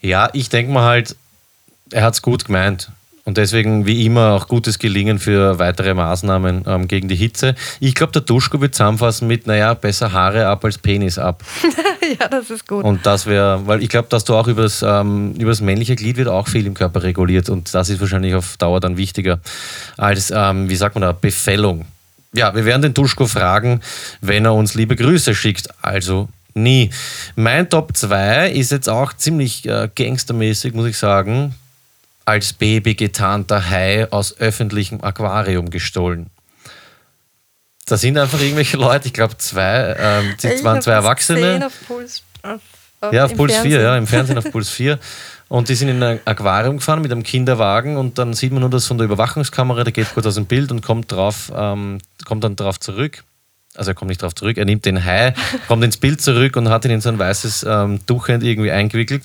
[0.00, 1.16] Ja, ich denke mal halt,
[1.90, 2.90] er hat es gut gemeint.
[3.26, 7.54] Und deswegen, wie immer, auch gutes Gelingen für weitere Maßnahmen ähm, gegen die Hitze.
[7.80, 11.42] Ich glaube, der Duschko wird zusammenfassen mit, naja, besser Haare ab als Penis ab.
[12.20, 12.84] ja, das ist gut.
[12.84, 16.28] Und das wäre, weil ich glaube, dass du auch übers, ähm, übers männliche Glied wird
[16.28, 19.40] auch viel im Körper reguliert und das ist wahrscheinlich auf Dauer dann wichtiger
[19.96, 21.86] als, ähm, wie sagt man da, Befällung.
[22.34, 23.80] Ja, wir werden den Duschko fragen,
[24.20, 25.68] wenn er uns liebe Grüße schickt.
[25.80, 26.90] Also nie.
[27.36, 31.54] Mein Top 2 ist jetzt auch ziemlich äh, gangstermäßig, muss ich sagen.
[32.24, 36.30] Als Baby getarnter Hai aus öffentlichem Aquarium gestohlen.
[37.86, 41.66] Da sind einfach irgendwelche Leute, ich glaube zwei, ähm, Ich es waren zwei Erwachsene.
[41.66, 42.60] Auf Puls, auf,
[43.02, 43.82] auf, Ja, auf Puls 4, Fernsehen.
[43.82, 44.98] ja, im Fernsehen auf Puls 4.
[45.48, 48.70] Und die sind in ein Aquarium gefahren mit einem Kinderwagen und dann sieht man nur
[48.70, 52.42] das von der Überwachungskamera, der geht kurz aus dem Bild und kommt, drauf, ähm, kommt
[52.42, 53.22] dann drauf zurück.
[53.76, 55.34] Also er kommt nicht drauf zurück, er nimmt den Hai,
[55.68, 59.24] kommt ins Bild zurück und hat ihn in so ein weißes ähm, Tuchend irgendwie eingewickelt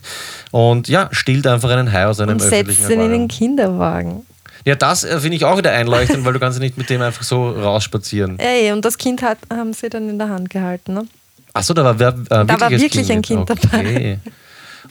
[0.51, 4.25] und ja, stillt einfach einen Hai aus einem Und öffentlichen setzt ihn in den Kinderwagen.
[4.65, 7.01] Ja, das äh, finde ich auch wieder einleuchtend, weil du kannst ja nicht mit dem
[7.01, 8.39] einfach so rausspazieren.
[8.39, 10.93] Ey, und das Kind hat, haben sie dann in der Hand gehalten.
[10.93, 11.07] Ne?
[11.53, 13.25] Achso, da war, äh, wirklich, war wirklich ein mit.
[13.25, 14.19] Kind okay.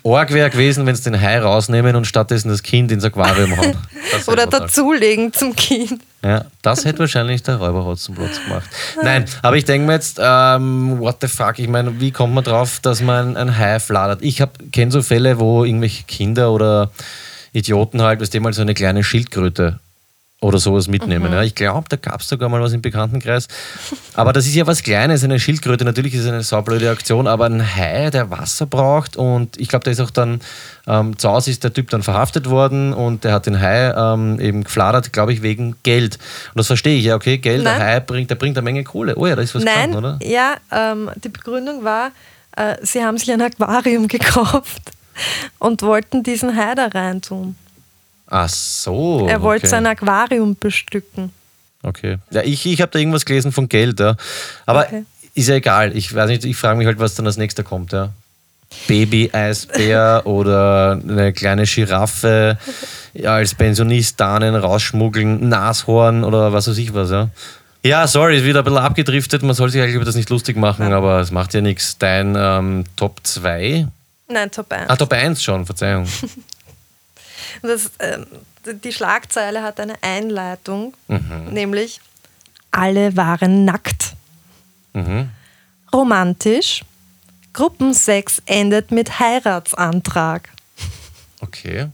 [0.03, 3.77] Org wäre gewesen, wenn sie den Hai rausnehmen und stattdessen das Kind ins Aquarium hauen.
[4.11, 6.01] Hätte Oder dazulegen zum Kind.
[6.23, 8.69] Ja, das hätte wahrscheinlich der Räuber Hotzenplotz gemacht.
[9.03, 12.43] Nein, aber ich denke mir jetzt, ähm, what the fuck, ich meine, wie kommt man
[12.43, 14.21] drauf, dass man ein Hai fladert?
[14.23, 16.91] Ich kenne so Fälle, wo irgendwelche Kinder oder
[17.53, 19.79] Idioten halt, weißt du, mal so eine kleine Schildkröte
[20.41, 21.33] oder sowas mitnehmen.
[21.33, 23.49] Ja, ich glaube, da gab es sogar mal was im Bekanntenkreis.
[24.15, 25.85] Aber das ist ja was Kleines, eine Schildkröte.
[25.85, 29.83] Natürlich ist es eine saublöde Aktion, aber ein Hai, der Wasser braucht und ich glaube,
[29.83, 30.41] der ist auch dann,
[30.87, 34.39] ähm, zu Hause ist der Typ dann verhaftet worden und der hat den Hai ähm,
[34.39, 36.19] eben gefladert, glaube ich, wegen Geld.
[36.55, 37.83] Und das verstehe ich, ja, okay, Geld, der Nein.
[37.83, 39.17] Hai bringt, der bringt eine Menge Kohle.
[39.17, 40.19] Oh ja, da ist was Nein, dran, oder?
[40.23, 42.13] ja, ähm, die Begründung war,
[42.57, 44.93] äh, sie haben sich ein Aquarium gekauft
[45.59, 47.57] und wollten diesen Hai da rein tun.
[48.31, 49.27] Ach so.
[49.29, 49.71] er wollte okay.
[49.71, 51.33] sein Aquarium bestücken.
[51.83, 52.19] Okay.
[52.31, 54.17] Ja, ich, ich habe da irgendwas gelesen von Geld, ja.
[54.67, 55.05] Aber Okay.
[55.35, 55.97] ist ja egal.
[55.97, 58.11] Ich weiß nicht, ich frage mich halt, was dann als nächster kommt, ja.
[58.87, 62.59] Baby-Eisbär oder eine kleine Giraffe
[63.15, 67.31] ja, als Pensionist da einen rausschmuggeln, Nashorn oder was weiß ich was, ja.
[67.85, 69.43] Ja, sorry, ist wieder ein bisschen abgedriftet.
[69.43, 71.97] Man soll sich eigentlich über das nicht lustig machen, aber es macht ja nichts.
[71.97, 73.87] Dein ähm, Top 2?
[74.29, 74.91] Nein, Top 1.
[74.91, 76.07] Ah, Top 1 schon, Verzeihung.
[77.63, 78.27] Das, ähm,
[78.85, 81.49] die Schlagzeile hat eine Einleitung, Mhm.
[81.53, 82.01] nämlich
[82.71, 84.15] alle waren nackt.
[84.93, 85.31] Mhm.
[85.93, 86.85] Romantisch.
[87.55, 90.49] Gruppensex endet mit Heiratsantrag.
[91.41, 91.89] Okay.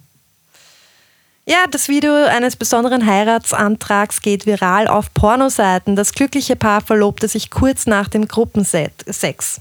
[1.46, 5.94] Ja, das Video eines besonderen Heiratsantrags geht viral auf Pornoseiten.
[5.94, 9.60] Das glückliche Paar verlobte sich kurz nach dem Gruppensex.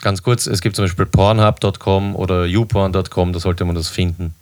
[0.00, 4.34] Ganz kurz, es gibt zum Beispiel pornhub.com oder youporn.com, da sollte man das finden.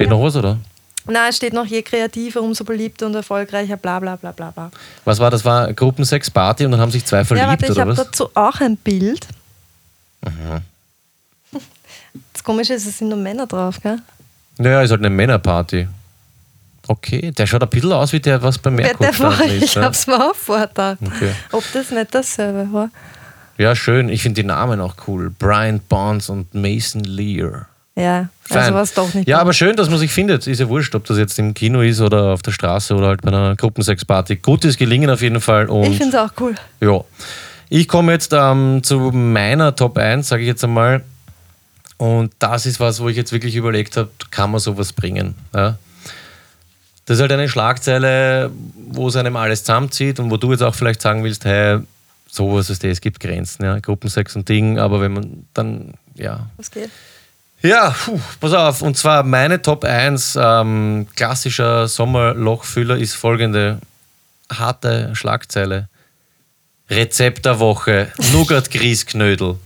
[0.00, 0.58] Steht noch was, oder?
[1.06, 4.70] Na, es steht noch, je kreativer, umso beliebter und erfolgreicher, bla bla bla bla bla.
[5.04, 5.44] Was war das?
[5.44, 7.96] War Gruppensex-Party und dann haben sich zwei verliebt, ja, warte, ich oder habe was?
[8.06, 9.26] dazu auch ein Bild.
[10.24, 10.60] Mhm.
[12.32, 13.98] Das Komische ist, es sind nur Männer drauf, gell?
[14.58, 15.88] Naja, ist halt eine Männerparty.
[16.88, 19.62] Okay, der schaut ein bisschen aus wie der, was Wer Merkur der war, ist.
[19.62, 19.82] ich Ja.
[19.84, 20.98] habe es mir auch vorgedacht.
[21.04, 21.32] Okay.
[21.52, 22.90] Ob das nicht dasselbe war.
[23.58, 24.08] ja, schön.
[24.08, 25.30] Ich finde die Namen auch cool.
[25.30, 27.66] Brian Bonds und Mason Lear.
[28.00, 28.58] Ja, Fein.
[28.58, 29.28] also war es doch nicht.
[29.28, 30.46] Ja, aber schön, dass man sich findet.
[30.46, 33.22] Ist ja wurscht, ob das jetzt im Kino ist oder auf der Straße oder halt
[33.22, 34.36] bei einer Gruppensex-Party.
[34.36, 35.68] Gutes Gelingen auf jeden Fall.
[35.68, 36.54] Und ich finde es auch cool.
[36.80, 37.04] Ja.
[37.68, 41.02] Ich komme jetzt ähm, zu meiner Top 1, sage ich jetzt einmal.
[41.98, 45.34] Und das ist was, wo ich jetzt wirklich überlegt habe, kann man sowas bringen?
[45.54, 45.78] Ja?
[47.04, 48.50] Das ist halt eine Schlagzeile,
[48.88, 51.80] wo es einem alles zusammenzieht und wo du jetzt auch vielleicht sagen willst, hey,
[52.26, 56.46] sowas ist das, es gibt Grenzen, ja, Gruppensex und Ding, aber wenn man dann, ja.
[56.56, 56.90] Was geht?
[57.62, 63.78] Ja, puh, pass auf, und zwar meine Top 1 ähm, klassischer Sommerlochfüller ist folgende
[64.50, 65.88] harte Schlagzeile.
[66.88, 69.56] Rezept der Woche, Nougat-Grießknödel.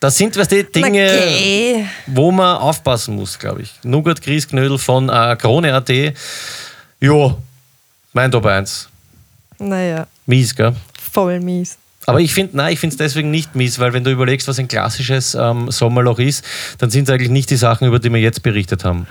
[0.00, 1.86] Das sind was die Dinge, Okay.
[2.06, 3.72] wo man aufpassen muss, glaube ich.
[3.84, 5.90] Nougat Grießknödel von äh, Krone.at.
[7.00, 7.38] Jo,
[8.12, 8.88] mein Top 1.
[9.58, 10.74] Naja, Mies, gell?
[11.12, 11.78] voll mies.
[12.06, 14.58] Aber ich finde, nein, ich finde es deswegen nicht mies, weil wenn du überlegst, was
[14.58, 16.44] ein klassisches ähm, Sommerloch ist,
[16.78, 19.06] dann sind es eigentlich nicht die Sachen, über die wir jetzt berichtet haben.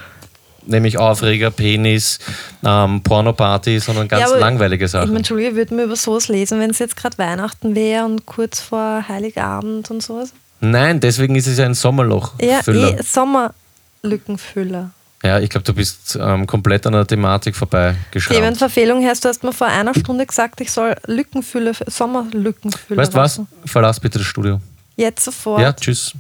[0.66, 2.20] Nämlich Aufreger, Penis,
[2.64, 5.08] ähm, Pornoparty, sondern ganz Ja, langweilige Ich Sachen.
[5.08, 8.62] meine, Entschuldige, würden wir über sowas lesen, wenn es jetzt gerade Weihnachten wäre und kurz
[8.62, 10.32] vor Heiligabend und sowas?
[10.62, 12.32] Nein, deswegen ist es ja ein Sommerloch.
[12.40, 14.92] Ja, eh, Sommerlückenfüller.
[15.24, 18.38] Ja, ich glaube, du bist ähm, komplett an der Thematik vorbeigeschraubt.
[18.38, 23.18] Themenverfehlung heißt, du hast mir vor einer Stunde gesagt, ich soll Lückenfüller, Sommerlückenfüller Weißt du
[23.18, 23.42] was?
[23.66, 24.60] Verlass bitte das Studio.
[24.98, 25.62] Jetzt sofort.
[25.62, 26.12] Ja, tschüss.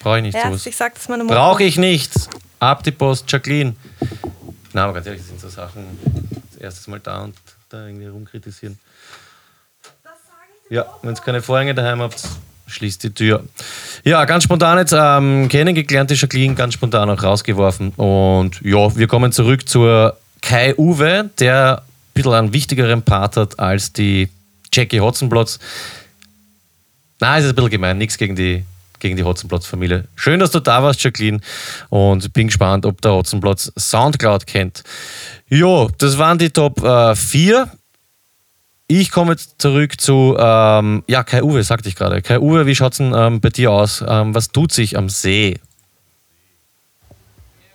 [0.00, 0.64] Brauche ich nicht Ja, sowas.
[0.64, 1.34] ich sag das meiner Mutter.
[1.36, 2.12] Brauche ich nicht.
[2.60, 3.74] Ab die Post, Jacqueline.
[4.72, 5.84] Na, aber ganz ehrlich, das sind so Sachen,
[6.52, 7.34] das erstes Mal da und
[7.68, 8.78] da irgendwie rumkritisieren.
[10.70, 12.22] Ja, wenn ihr keine Vorhänge daheim habt,
[12.72, 13.44] schließt die Tür.
[14.04, 17.90] Ja, ganz spontan jetzt ähm, kennengelernt, die Jacqueline, ganz spontan auch rausgeworfen.
[17.90, 23.58] Und ja, wir kommen zurück zur Kai Uwe, der ein bisschen einen wichtigeren Part hat
[23.58, 24.28] als die
[24.72, 25.58] Jackie Hotzenplotz.
[27.20, 28.64] Nein, es ist ein bisschen gemein, nichts gegen die,
[28.98, 30.08] gegen die Hotzenplotz-Familie.
[30.16, 31.40] Schön, dass du da warst, Jacqueline.
[31.88, 34.82] Und bin gespannt, ob der Hotzenplotz Soundcloud kennt.
[35.48, 37.70] Jo, das waren die Top äh, 4.
[38.94, 42.20] Ich komme jetzt zurück zu, ähm, ja, Kai Uwe, sagte ich gerade.
[42.20, 44.04] Kai Uwe, wie schaut es denn ähm, bei dir aus?
[44.06, 45.58] Ähm, was tut sich am See?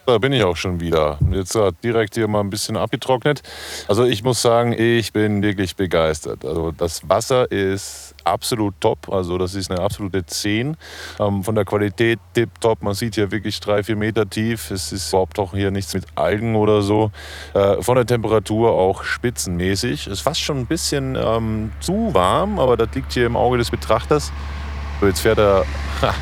[0.08, 1.20] Da bin ich auch schon wieder.
[1.32, 3.44] Jetzt direkt hier mal ein bisschen abgetrocknet.
[3.90, 6.46] Also ich muss sagen, ich bin wirklich begeistert.
[6.46, 9.12] Also das Wasser ist absolut top.
[9.12, 10.78] Also das ist eine absolute 10.
[11.20, 12.84] Ähm, von der Qualität tipptopp.
[12.84, 14.72] Man sieht hier wirklich drei, vier Meter tief.
[14.72, 17.12] Es ist überhaupt auch hier nichts mit Algen oder so.
[17.54, 20.08] Äh, von der Temperatur auch spitzenmäßig.
[20.08, 23.58] Es ist fast schon ein bisschen ähm, zu warm, aber das liegt hier im Auge
[23.58, 24.32] des Betrachters.
[25.02, 25.66] So, jetzt fährt er.
[26.02, 26.14] Ha,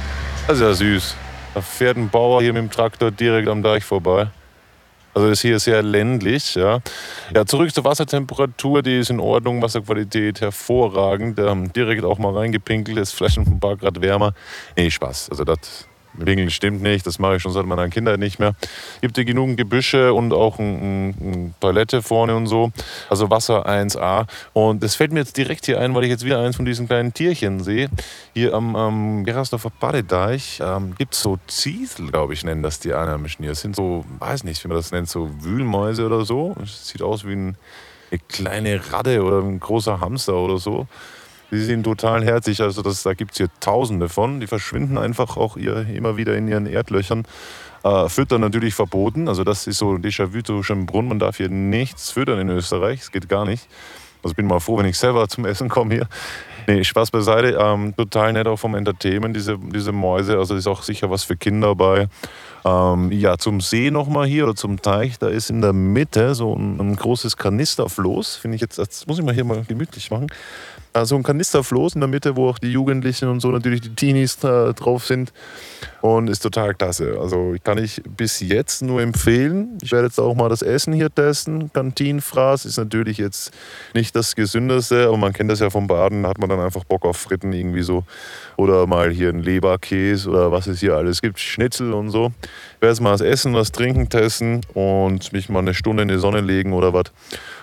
[0.47, 1.15] das ist ja süß.
[1.55, 4.27] Da fährt ein Bauer hier mit dem Traktor direkt am Deich vorbei.
[5.13, 6.55] Also ist hier sehr ländlich.
[6.55, 6.81] Ja.
[7.33, 11.39] ja, zurück zur Wassertemperatur, die ist in Ordnung, Wasserqualität hervorragend.
[11.39, 14.33] Ähm, direkt auch mal reingepinkelt, ist vielleicht ein paar Grad wärmer.
[14.75, 15.29] Nee, Spaß.
[15.29, 15.87] Also das
[16.17, 18.56] Winkeln stimmt nicht, das mache ich schon seit meiner Kindheit nicht mehr.
[19.01, 22.71] Gibt hier genug Gebüsche und auch ein, ein, ein Toilette vorne und so.
[23.10, 24.28] Also Wasser 1A.
[24.54, 26.88] Und es fällt mir jetzt direkt hier ein, weil ich jetzt wieder eins von diesen
[26.88, 27.89] kleinen Tierchen sehe.
[28.34, 32.93] Hier am, am Gerasdorfer Badedeich ähm, gibt es so Ziesel, glaube ich, nennen das die
[32.93, 33.51] Einheimischen hier.
[33.51, 36.56] Das sind so, weiß nicht, wie man das nennt, so Wühlmäuse oder so.
[36.62, 37.58] Es sieht aus wie ein,
[38.12, 40.88] eine kleine Ratte oder ein großer Hamster oder so.
[41.51, 44.39] Die sind total herzig, also das, da gibt es hier tausende von.
[44.39, 47.23] Die verschwinden einfach auch ihr, immer wieder in ihren Erdlöchern.
[47.84, 51.08] Äh, füttern natürlich verboten, also das ist so Déjà-vu zu Schönbrunn.
[51.08, 53.67] Man darf hier nichts füttern in Österreich, es geht gar nicht.
[54.23, 56.08] Also bin mal froh, wenn ich selber zum Essen komme hier.
[56.65, 57.60] Nee, Spaß beiseite.
[57.62, 60.39] Ähm, total nett auch vom Entertainment, diese, diese Mäuse.
[60.39, 62.08] Also ist auch sicher was für Kinder bei.
[62.65, 66.55] Ähm, ja, zum See nochmal hier oder zum Teich, da ist in der Mitte so
[66.55, 68.38] ein, ein großes Kanisterfloß.
[68.38, 70.25] Finde ich jetzt, das muss ich mal hier mal gemütlich machen.
[70.95, 74.39] Also ein Kanisterfloß in der Mitte, wo auch die Jugendlichen und so natürlich die Teenies
[74.39, 75.34] da drauf sind.
[75.99, 77.17] Und ist total klasse.
[77.19, 79.77] Also kann ich bis jetzt nur empfehlen.
[79.81, 81.69] Ich werde jetzt auch mal das Essen hier testen.
[81.73, 83.51] Kantinenfraß ist natürlich jetzt
[83.93, 87.03] nicht das gesündeste, aber man kennt das ja vom Baden, hat man dann einfach Bock
[87.03, 88.05] auf Fritten irgendwie so.
[88.55, 92.31] Oder mal hier ein Leberkäse oder was es hier alles gibt, Schnitzel und so.
[92.75, 96.10] Ich werde jetzt mal das Essen, das Trinken testen und mich mal eine Stunde in
[96.10, 97.12] die Sonne legen oder was.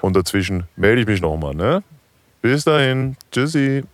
[0.03, 1.83] Und dazwischen melde ich mich nochmal, ne?
[2.43, 3.17] Bis dahin.
[3.31, 3.85] Tschüssi.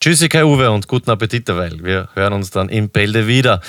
[0.00, 1.82] Tschüssi, Kai Uwe, und guten Appetit derweil.
[1.82, 3.60] Wir hören uns dann im Bälde wieder.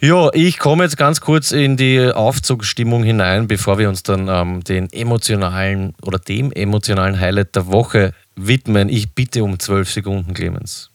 [0.00, 4.62] Ja, ich komme jetzt ganz kurz in die Aufzugsstimmung hinein, bevor wir uns dann ähm,
[4.62, 8.88] den emotionalen oder dem emotionalen Highlight der Woche widmen.
[8.88, 10.90] Ich bitte um zwölf Sekunden, Clemens.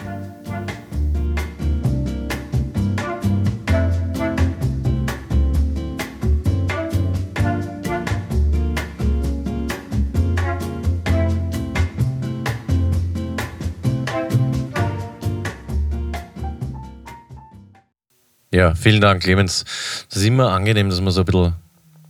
[18.53, 19.63] Ja, vielen Dank, Clemens.
[20.09, 21.53] Das ist immer angenehm, dass man so ein bisschen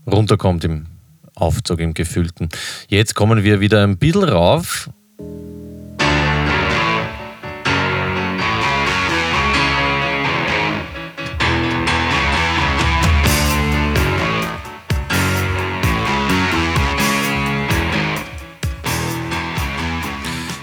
[0.08, 0.88] runterkommt im
[1.36, 2.49] Aufzug, im Gefühlten.
[2.88, 4.89] Jetzt kommen wir wieder ein bisschen rauf.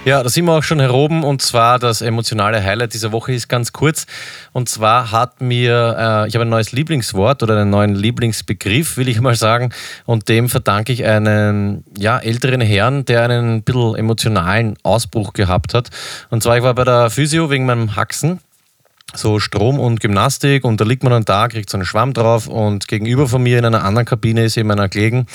[0.05, 3.49] Ja, da sind wir auch schon heroben und zwar das emotionale Highlight dieser Woche ist
[3.49, 4.07] ganz kurz.
[4.53, 9.09] Und zwar hat mir, äh, ich habe ein neues Lieblingswort oder einen neuen Lieblingsbegriff, will
[9.09, 9.71] ich mal sagen.
[10.05, 15.73] Und dem verdanke ich einen ja, älteren Herrn, der einen ein bisschen emotionalen Ausbruch gehabt
[15.73, 15.89] hat.
[16.29, 18.39] Und zwar, ich war bei der Physio wegen meinem Haxen
[19.15, 22.47] so Strom und Gymnastik und da liegt man dann da, kriegt so einen Schwamm drauf
[22.47, 25.25] und gegenüber von mir in einer anderen Kabine ist eben einer gelegen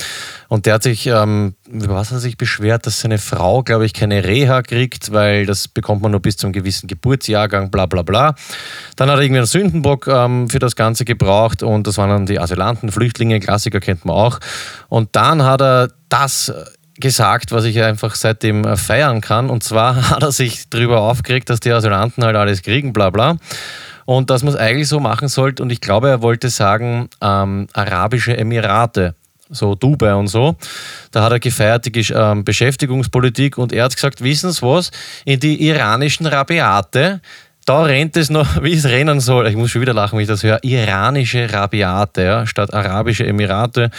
[0.49, 3.95] und der hat sich, ähm, was hat er sich beschwert, dass seine Frau, glaube ich,
[3.95, 8.03] keine Reha kriegt, weil das bekommt man nur bis zu einem gewissen Geburtsjahrgang, bla bla
[8.03, 8.35] bla.
[8.97, 12.27] Dann hat er irgendwie einen Sündenbock ähm, für das Ganze gebraucht und das waren dann
[12.27, 14.41] die Asylanten, Flüchtlinge, Klassiker kennt man auch.
[14.89, 16.53] Und dann hat er das
[17.01, 19.51] gesagt, was ich einfach seitdem äh, feiern kann.
[19.51, 23.37] Und zwar hat er sich darüber aufgeregt, dass die Asylanten halt alles kriegen, bla bla.
[24.07, 25.63] Und dass man es eigentlich so machen sollte.
[25.63, 29.15] Und ich glaube, er wollte sagen, ähm, Arabische Emirate,
[29.49, 30.57] so Dubai und so.
[31.11, 34.91] Da hat er gefeiert die ähm, Beschäftigungspolitik und er hat gesagt, wissen Sie was,
[35.25, 37.21] in die iranischen Rabiate,
[37.65, 39.47] da rennt es noch, wie es rennen soll.
[39.49, 40.63] Ich muss schon wieder lachen, wenn ich das höre.
[40.63, 43.91] Iranische Rabiate ja, statt Arabische Emirate.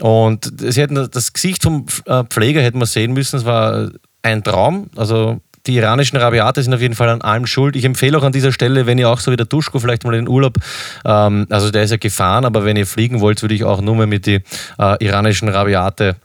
[0.00, 3.36] Und sie hätten das Gesicht vom äh, Pfleger hätten wir sehen müssen.
[3.36, 3.90] Es war
[4.22, 4.88] ein Traum.
[4.96, 7.76] Also die iranischen Rabiate sind auf jeden Fall an allem schuld.
[7.76, 10.14] Ich empfehle auch an dieser Stelle, wenn ihr auch so wie der Duschko vielleicht mal
[10.14, 10.56] in den Urlaub,
[11.04, 13.94] ähm, also der ist ja gefahren, aber wenn ihr fliegen wollt, würde ich auch nur
[13.94, 14.42] mal mit die
[14.78, 16.16] äh, iranischen Rabiate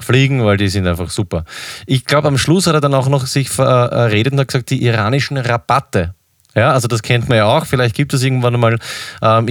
[0.00, 1.44] fliegen, weil die sind einfach super.
[1.86, 4.84] Ich glaube, am Schluss hat er dann auch noch sich verredet und hat gesagt, die
[4.84, 6.14] iranischen Rabatte.
[6.54, 7.66] Ja, also das kennt man ja auch.
[7.66, 8.78] Vielleicht gibt es irgendwann mal
[9.22, 9.48] ähm,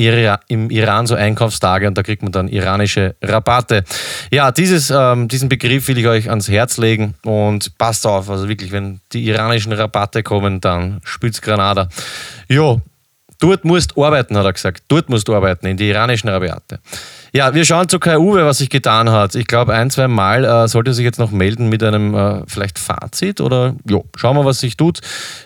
[0.47, 3.83] im Iran so Einkaufstage und da kriegt man dann iranische Rabatte.
[4.31, 8.29] Ja, dieses, ähm, diesen Begriff will ich euch ans Herz legen und passt auf.
[8.29, 11.89] Also wirklich, wenn die iranischen Rabatte kommen, dann spült's Granada.
[12.47, 12.81] Jo,
[13.39, 14.83] dort musst du arbeiten, hat er gesagt.
[14.87, 16.79] Dort musst du arbeiten, in die iranischen Rabatte.
[17.33, 19.35] Ja, wir schauen zu Kai Uwe, was sich getan hat.
[19.35, 22.43] Ich glaube, ein, zwei Mal äh, sollte er sich jetzt noch melden mit einem äh,
[22.47, 25.01] vielleicht Fazit oder jo, schauen wir, was sich tut.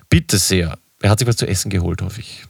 [0.10, 0.78] Bitte sehr.
[1.02, 2.46] Er hat sich was zu essen geholt, hoffe ich.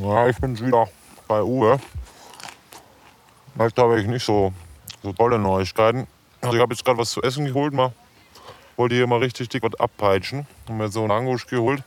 [0.00, 0.88] Ja, ich bin wieder
[1.26, 1.80] bei Uwe.
[3.58, 4.52] Heute habe ich nicht so,
[5.02, 6.06] so tolle Neuigkeiten.
[6.40, 7.72] Also ich habe jetzt gerade was zu essen geholt.
[7.72, 7.92] Mal
[8.76, 10.46] wollte hier mal richtig dick was abpeitschen.
[10.68, 11.82] Und mir so einen Angusch geholt.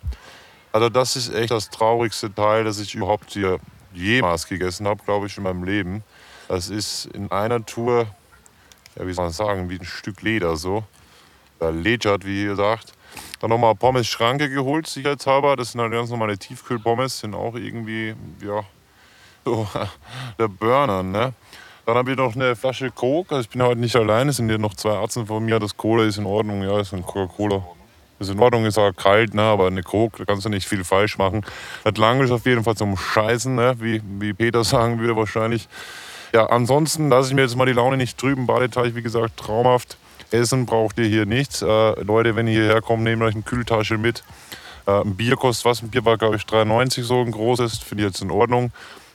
[0.73, 3.59] Also das ist echt das traurigste Teil, das ich überhaupt hier
[3.93, 6.03] jemals gegessen habe, glaube ich, in meinem Leben.
[6.49, 8.07] Das ist in einer Tour
[8.97, 10.83] ja, wie soll man sagen, wie ein Stück Leder so.
[11.59, 12.93] Ledgert, wie ihr sagt.
[13.39, 15.55] Dann nochmal Pommes Schranke geholt, sicherheitshalber.
[15.55, 18.63] Das sind halt ganz normale Tiefkühlpommes, sind auch irgendwie, ja,
[19.45, 19.67] so
[20.39, 21.33] der Burner, ne?
[21.85, 23.35] Dann habe ich noch eine Flasche Coke.
[23.35, 25.59] Also ich bin heute nicht allein, es sind hier noch zwei Ärzte von mir.
[25.59, 27.63] Das Cola ist in Ordnung, ja, ist ein Coca-Cola.
[28.19, 29.41] Ist in Ordnung, ist auch kalt, ne?
[29.41, 31.43] aber eine Coke, da kannst du nicht viel falsch machen.
[31.83, 33.75] Das Lange ist auf jeden Fall zum Scheißen, ne?
[33.79, 35.67] wie, wie Peter sagen würde wahrscheinlich.
[36.33, 38.47] Ja, ansonsten lasse ich mir jetzt mal die Laune nicht trüben.
[38.47, 39.97] Badeteich, wie gesagt, traumhaft.
[40.31, 41.61] Essen braucht ihr hier nichts.
[41.61, 44.23] Äh, Leute, wenn ihr hierher kommt, nehmt euch eine Kühltasche mit.
[44.87, 45.81] Äh, ein Bier kostet was?
[45.81, 47.79] Ein Bier war, glaube ich, 3,90 so ein großes.
[47.79, 48.71] Finde ich jetzt in Ordnung.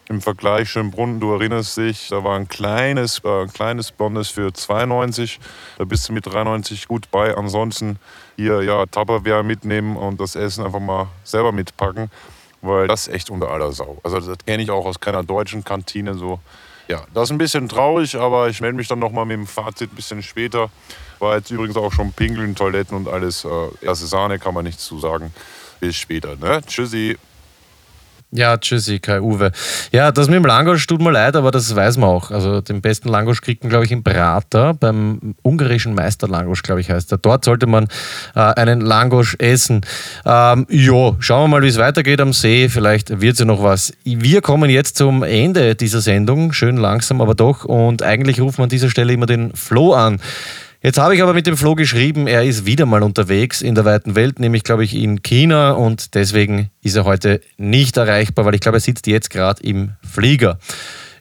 [0.08, 4.52] Im Vergleich Schönbrunn, du erinnerst dich, da war ein kleines, äh, ein kleines Blondes für
[4.52, 5.38] 2,90.
[5.78, 7.34] Da bist du mit 3,90 gut bei.
[7.36, 7.98] Ansonsten
[8.36, 12.10] hier ja Tupperware mitnehmen und das Essen einfach mal selber mitpacken,
[12.62, 13.98] weil das ist echt unter aller Sau.
[14.04, 16.38] Also das kenne ich auch aus keiner deutschen Kantine so.
[16.88, 19.92] Ja, das ist ein bisschen traurig, aber ich melde mich dann nochmal mit dem Fazit
[19.92, 20.70] ein bisschen später.
[21.18, 23.44] War jetzt übrigens auch schon Pinkeln, Toiletten und alles.
[23.44, 23.48] Äh,
[23.80, 25.32] erste Sahne kann man nichts zu sagen.
[25.80, 26.36] Bis später.
[26.36, 26.60] Ne?
[26.66, 27.18] Tschüssi.
[28.32, 29.52] Ja, tschüssi, Kai Uwe.
[29.92, 32.32] Ja, das mit dem Langosch tut mir leid, aber das weiß man auch.
[32.32, 36.80] Also den besten Langosch kriegt man, glaube ich, im Prater, beim ungarischen Meister Langosch, glaube
[36.80, 37.18] ich, heißt er.
[37.18, 37.86] Dort sollte man
[38.34, 39.82] äh, einen Langosch essen.
[40.24, 42.68] Ähm, jo, schauen wir mal, wie es weitergeht am See.
[42.68, 43.92] Vielleicht wird ja noch was.
[44.04, 46.52] Wir kommen jetzt zum Ende dieser Sendung.
[46.52, 47.64] Schön langsam, aber doch.
[47.64, 50.20] Und eigentlich rufen wir an dieser Stelle immer den Flo an.
[50.82, 53.84] Jetzt habe ich aber mit dem Flo geschrieben, er ist wieder mal unterwegs in der
[53.84, 58.54] weiten Welt, nämlich glaube ich in China und deswegen ist er heute nicht erreichbar, weil
[58.54, 60.58] ich glaube, er sitzt jetzt gerade im Flieger.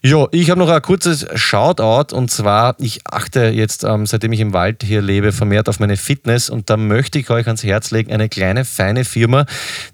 [0.05, 4.39] Ja, ich habe noch ein kurzes Shoutout und zwar, ich achte jetzt, ähm, seitdem ich
[4.39, 7.89] im Wald hier lebe, vermehrt auf meine Fitness und da möchte ich euch ans Herz
[7.89, 9.47] legen, eine kleine, feine Firma,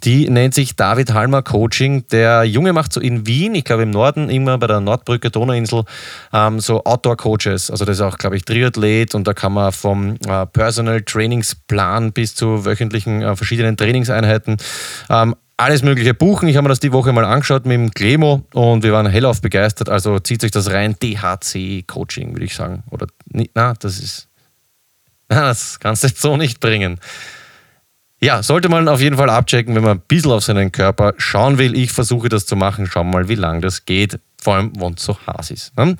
[0.04, 2.08] die nennt sich David Halmer Coaching.
[2.12, 5.86] Der Junge macht so in Wien, ich glaube im Norden, immer bei der Nordbrücke, Donauinsel,
[6.34, 7.72] ähm, so Outdoor-Coaches.
[7.72, 12.12] Also das ist auch, glaube ich, Triathlet und da kann man vom äh, Personal Trainingsplan
[12.12, 14.58] bis zu wöchentlichen äh, verschiedenen Trainingseinheiten
[15.10, 16.48] ähm, alles Mögliche buchen.
[16.48, 19.42] Ich habe mir das die Woche mal angeschaut mit dem Clemo und wir waren hellauf
[19.42, 19.90] begeistert.
[19.90, 20.96] Also zieht euch das rein.
[21.02, 22.84] DHC-Coaching, würde ich sagen.
[22.90, 23.08] Oder,
[23.54, 24.28] na, das ist.
[25.28, 27.00] Das kannst du jetzt so nicht bringen.
[28.20, 31.58] Ja, sollte man auf jeden Fall abchecken, wenn man ein bisschen auf seinen Körper schauen
[31.58, 31.76] will.
[31.76, 32.86] Ich versuche das zu machen.
[32.86, 34.20] Schauen wir mal, wie lange das geht.
[34.40, 35.78] Vor allem, wenn es so heiß ist.
[35.78, 35.96] Ne?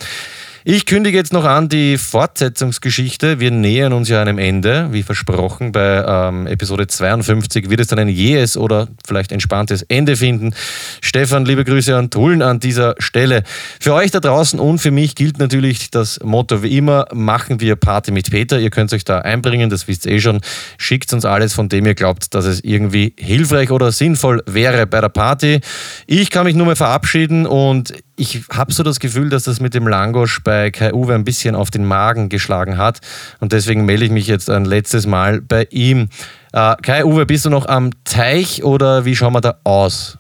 [0.64, 3.40] Ich kündige jetzt noch an die Fortsetzungsgeschichte.
[3.40, 4.90] Wir nähern uns ja einem Ende.
[4.92, 10.16] Wie versprochen, bei ähm, Episode 52 wird es dann ein jähes oder vielleicht entspanntes Ende
[10.16, 10.54] finden.
[11.02, 13.42] Stefan, liebe Grüße an Tullen an dieser Stelle.
[13.80, 17.76] Für euch da draußen und für mich gilt natürlich das Motto wie immer, machen wir
[17.76, 18.60] Party mit Peter.
[18.60, 20.42] Ihr könnt euch da einbringen, das wisst ihr eh schon.
[20.78, 25.02] Schickt uns alles, von dem ihr glaubt, dass es irgendwie hilfreich oder sinnvoll wäre bei
[25.02, 25.60] der Party.
[26.06, 29.74] Ich kann mich nur mal verabschieden und ich habe so das Gefühl, dass das mit
[29.74, 33.00] dem Langosch bei Kai Uwe ein bisschen auf den Magen geschlagen hat.
[33.40, 36.08] Und deswegen melde ich mich jetzt ein letztes Mal bei ihm.
[36.54, 40.20] Äh, Kai Uwe, bist du noch am Teich oder wie schauen wir da aus?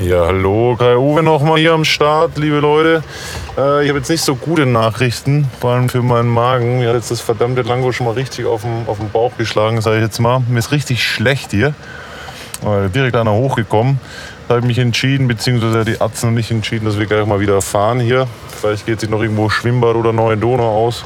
[0.00, 3.02] Ja, hallo, Kai Uwe nochmal hier am Start, liebe Leute.
[3.58, 6.78] Äh, ich habe jetzt nicht so gute Nachrichten, vor allem für meinen Magen.
[6.78, 9.80] Mir hat jetzt das verdammte Lango schon mal richtig auf den, auf den Bauch geschlagen,
[9.80, 10.40] sage ich jetzt mal.
[10.48, 11.74] Mir ist richtig schlecht hier.
[12.94, 13.98] Direkt einer hochgekommen
[14.50, 17.62] habe ich mich entschieden, beziehungsweise die Atzen noch nicht entschieden, dass wir gleich mal wieder
[17.62, 18.26] fahren hier.
[18.60, 21.04] Vielleicht geht sich noch irgendwo Schwimmbad oder Neue Donau aus.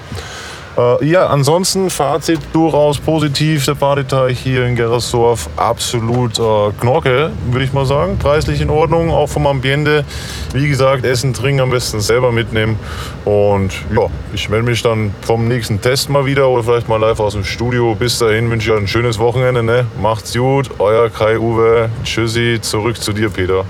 [0.77, 3.65] Äh, ja, ansonsten Fazit durchaus positiv.
[3.65, 8.19] Der Badeteich hier in Gerasdorf absolut äh, Knorke, würde ich mal sagen.
[8.19, 10.05] Preislich in Ordnung, auch vom Ambiente.
[10.53, 12.79] Wie gesagt, Essen, Trinken am besten selber mitnehmen.
[13.25, 17.21] Und ja, ich melde mich dann vom nächsten Test mal wieder oder vielleicht mal live
[17.21, 17.95] aus dem Studio.
[17.95, 19.63] Bis dahin wünsche ich euch ein schönes Wochenende.
[19.63, 19.87] Ne?
[20.01, 21.89] Macht's gut, euer Kai-Uwe.
[22.03, 23.65] Tschüssi, zurück zu dir, Peter.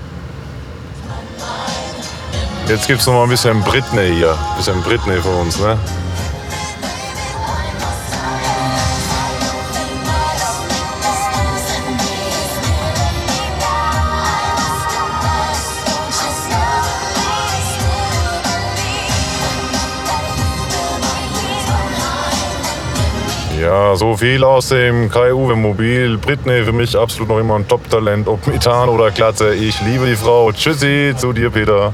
[2.67, 4.31] Jetzt gibt's noch mal ein bisschen Britney hier.
[4.31, 5.77] Ein bisschen Britney von uns, ne?
[23.95, 26.17] So viel aus dem Kai-Uwe Mobil.
[26.17, 29.53] Britney für mich absolut noch immer ein Top-Talent, ob Methan oder Glatze.
[29.53, 30.51] Ich liebe die Frau.
[30.51, 31.93] Tschüssi zu dir, Peter.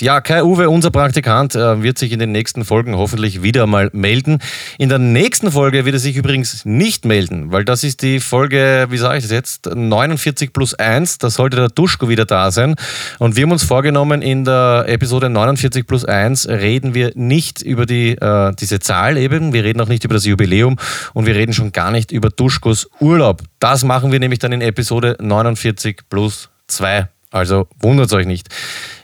[0.00, 3.90] Ja, Kai Uwe, unser Praktikant, äh, wird sich in den nächsten Folgen hoffentlich wieder mal
[3.92, 4.38] melden.
[4.78, 8.86] In der nächsten Folge wird er sich übrigens nicht melden, weil das ist die Folge,
[8.88, 11.18] wie sage ich das jetzt, 49 plus 1.
[11.18, 12.76] Da sollte der Duschko wieder da sein.
[13.18, 17.84] Und wir haben uns vorgenommen, in der Episode 49 plus 1 reden wir nicht über
[17.84, 19.52] die, äh, diese Zahl eben.
[19.52, 20.78] Wir reden auch nicht über das Jubiläum
[21.12, 23.42] und wir reden schon gar nicht über Duschkos Urlaub.
[23.58, 27.08] Das machen wir nämlich dann in Episode 49 plus 2.
[27.30, 28.48] Also wundert euch nicht.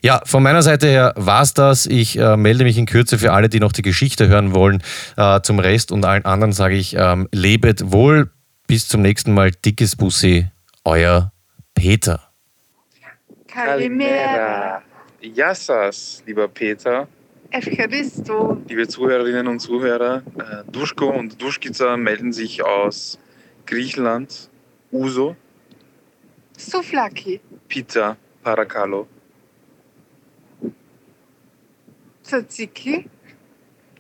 [0.02, 1.86] Ja, von meiner Seite her war es das.
[1.86, 4.82] Ich äh, melde mich in Kürze für alle, die noch die Geschichte hören wollen.
[5.16, 8.30] Äh, zum Rest und allen anderen sage ich, ähm, lebet wohl.
[8.66, 9.52] Bis zum nächsten Mal.
[9.52, 10.48] Dickes Bussi.
[10.84, 11.32] Euer
[11.74, 12.20] Peter.
[13.46, 14.82] Kalimera.
[15.20, 17.08] Yassas, lieber Peter.
[17.50, 18.60] Evcharisto.
[18.68, 23.18] Liebe Zuhörerinnen und Zuhörer, äh, Duschko und Duschkica melden sich aus
[23.66, 24.50] Griechenland.
[24.92, 25.36] Uso,
[26.56, 27.40] Souflaki.
[27.68, 29.06] Pizza, Paracalo.
[32.22, 33.08] Tzatziki.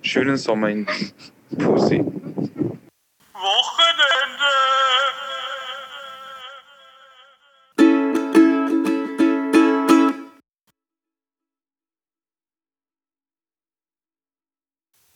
[0.02, 0.86] Schönen Sommer in
[1.58, 2.04] Pussy.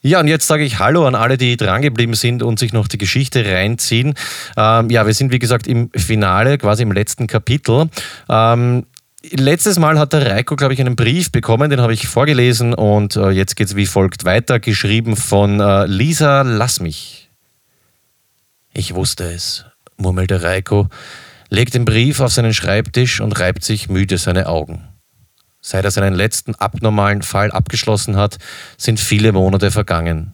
[0.02, 2.96] Ja, und jetzt sage ich Hallo an alle, die drangeblieben sind und sich noch die
[2.96, 4.14] Geschichte reinziehen.
[4.56, 7.90] Ähm, ja, wir sind wie gesagt im Finale, quasi im letzten Kapitel.
[8.28, 8.86] Ähm,
[9.30, 13.16] letztes Mal hat der Reiko, glaube ich, einen Brief bekommen, den habe ich vorgelesen und
[13.16, 17.28] äh, jetzt geht es wie folgt weiter, geschrieben von äh, Lisa Lass mich.
[18.72, 19.66] Ich wusste es,
[19.98, 20.88] murmelte Reiko,
[21.50, 24.89] legt den Brief auf seinen Schreibtisch und reibt sich müde seine Augen.
[25.60, 28.38] Seit er seinen letzten abnormalen Fall abgeschlossen hat,
[28.78, 30.32] sind viele Monate vergangen.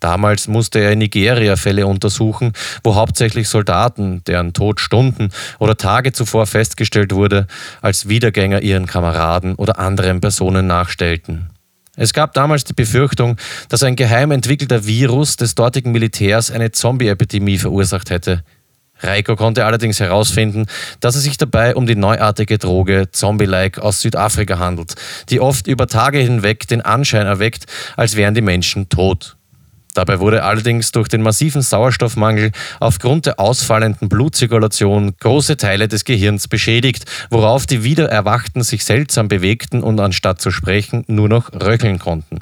[0.00, 2.52] Damals musste er in Nigeria Fälle untersuchen,
[2.84, 7.46] wo hauptsächlich Soldaten, deren Tod Stunden oder Tage zuvor festgestellt wurde,
[7.82, 11.50] als Wiedergänger ihren Kameraden oder anderen Personen nachstellten.
[11.96, 13.36] Es gab damals die Befürchtung,
[13.68, 18.44] dass ein geheim entwickelter Virus des dortigen Militärs eine Zombie-Epidemie verursacht hätte.
[19.00, 20.66] Reiko konnte allerdings herausfinden,
[21.00, 24.94] dass es sich dabei um die neuartige Droge Zombie-like aus Südafrika handelt,
[25.28, 29.36] die oft über Tage hinweg den Anschein erweckt, als wären die Menschen tot.
[29.94, 36.46] Dabei wurde allerdings durch den massiven Sauerstoffmangel aufgrund der ausfallenden Blutzirkulation große Teile des Gehirns
[36.46, 42.38] beschädigt, worauf die Wiedererwachten sich seltsam bewegten und anstatt zu sprechen nur noch röcheln konnten.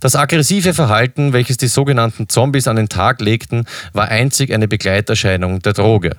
[0.00, 5.60] Das aggressive Verhalten, welches die sogenannten Zombies an den Tag legten, war einzig eine Begleiterscheinung
[5.60, 6.16] der Droge.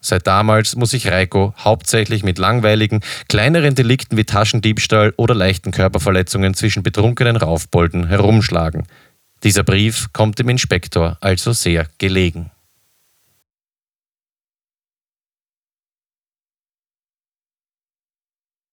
[0.00, 6.54] Seit damals muss sich Reiko hauptsächlich mit langweiligen, kleineren Delikten wie Taschendiebstahl oder leichten Körperverletzungen
[6.54, 8.86] zwischen betrunkenen Raufbolden herumschlagen.
[9.44, 12.50] Dieser Brief kommt dem Inspektor also sehr gelegen.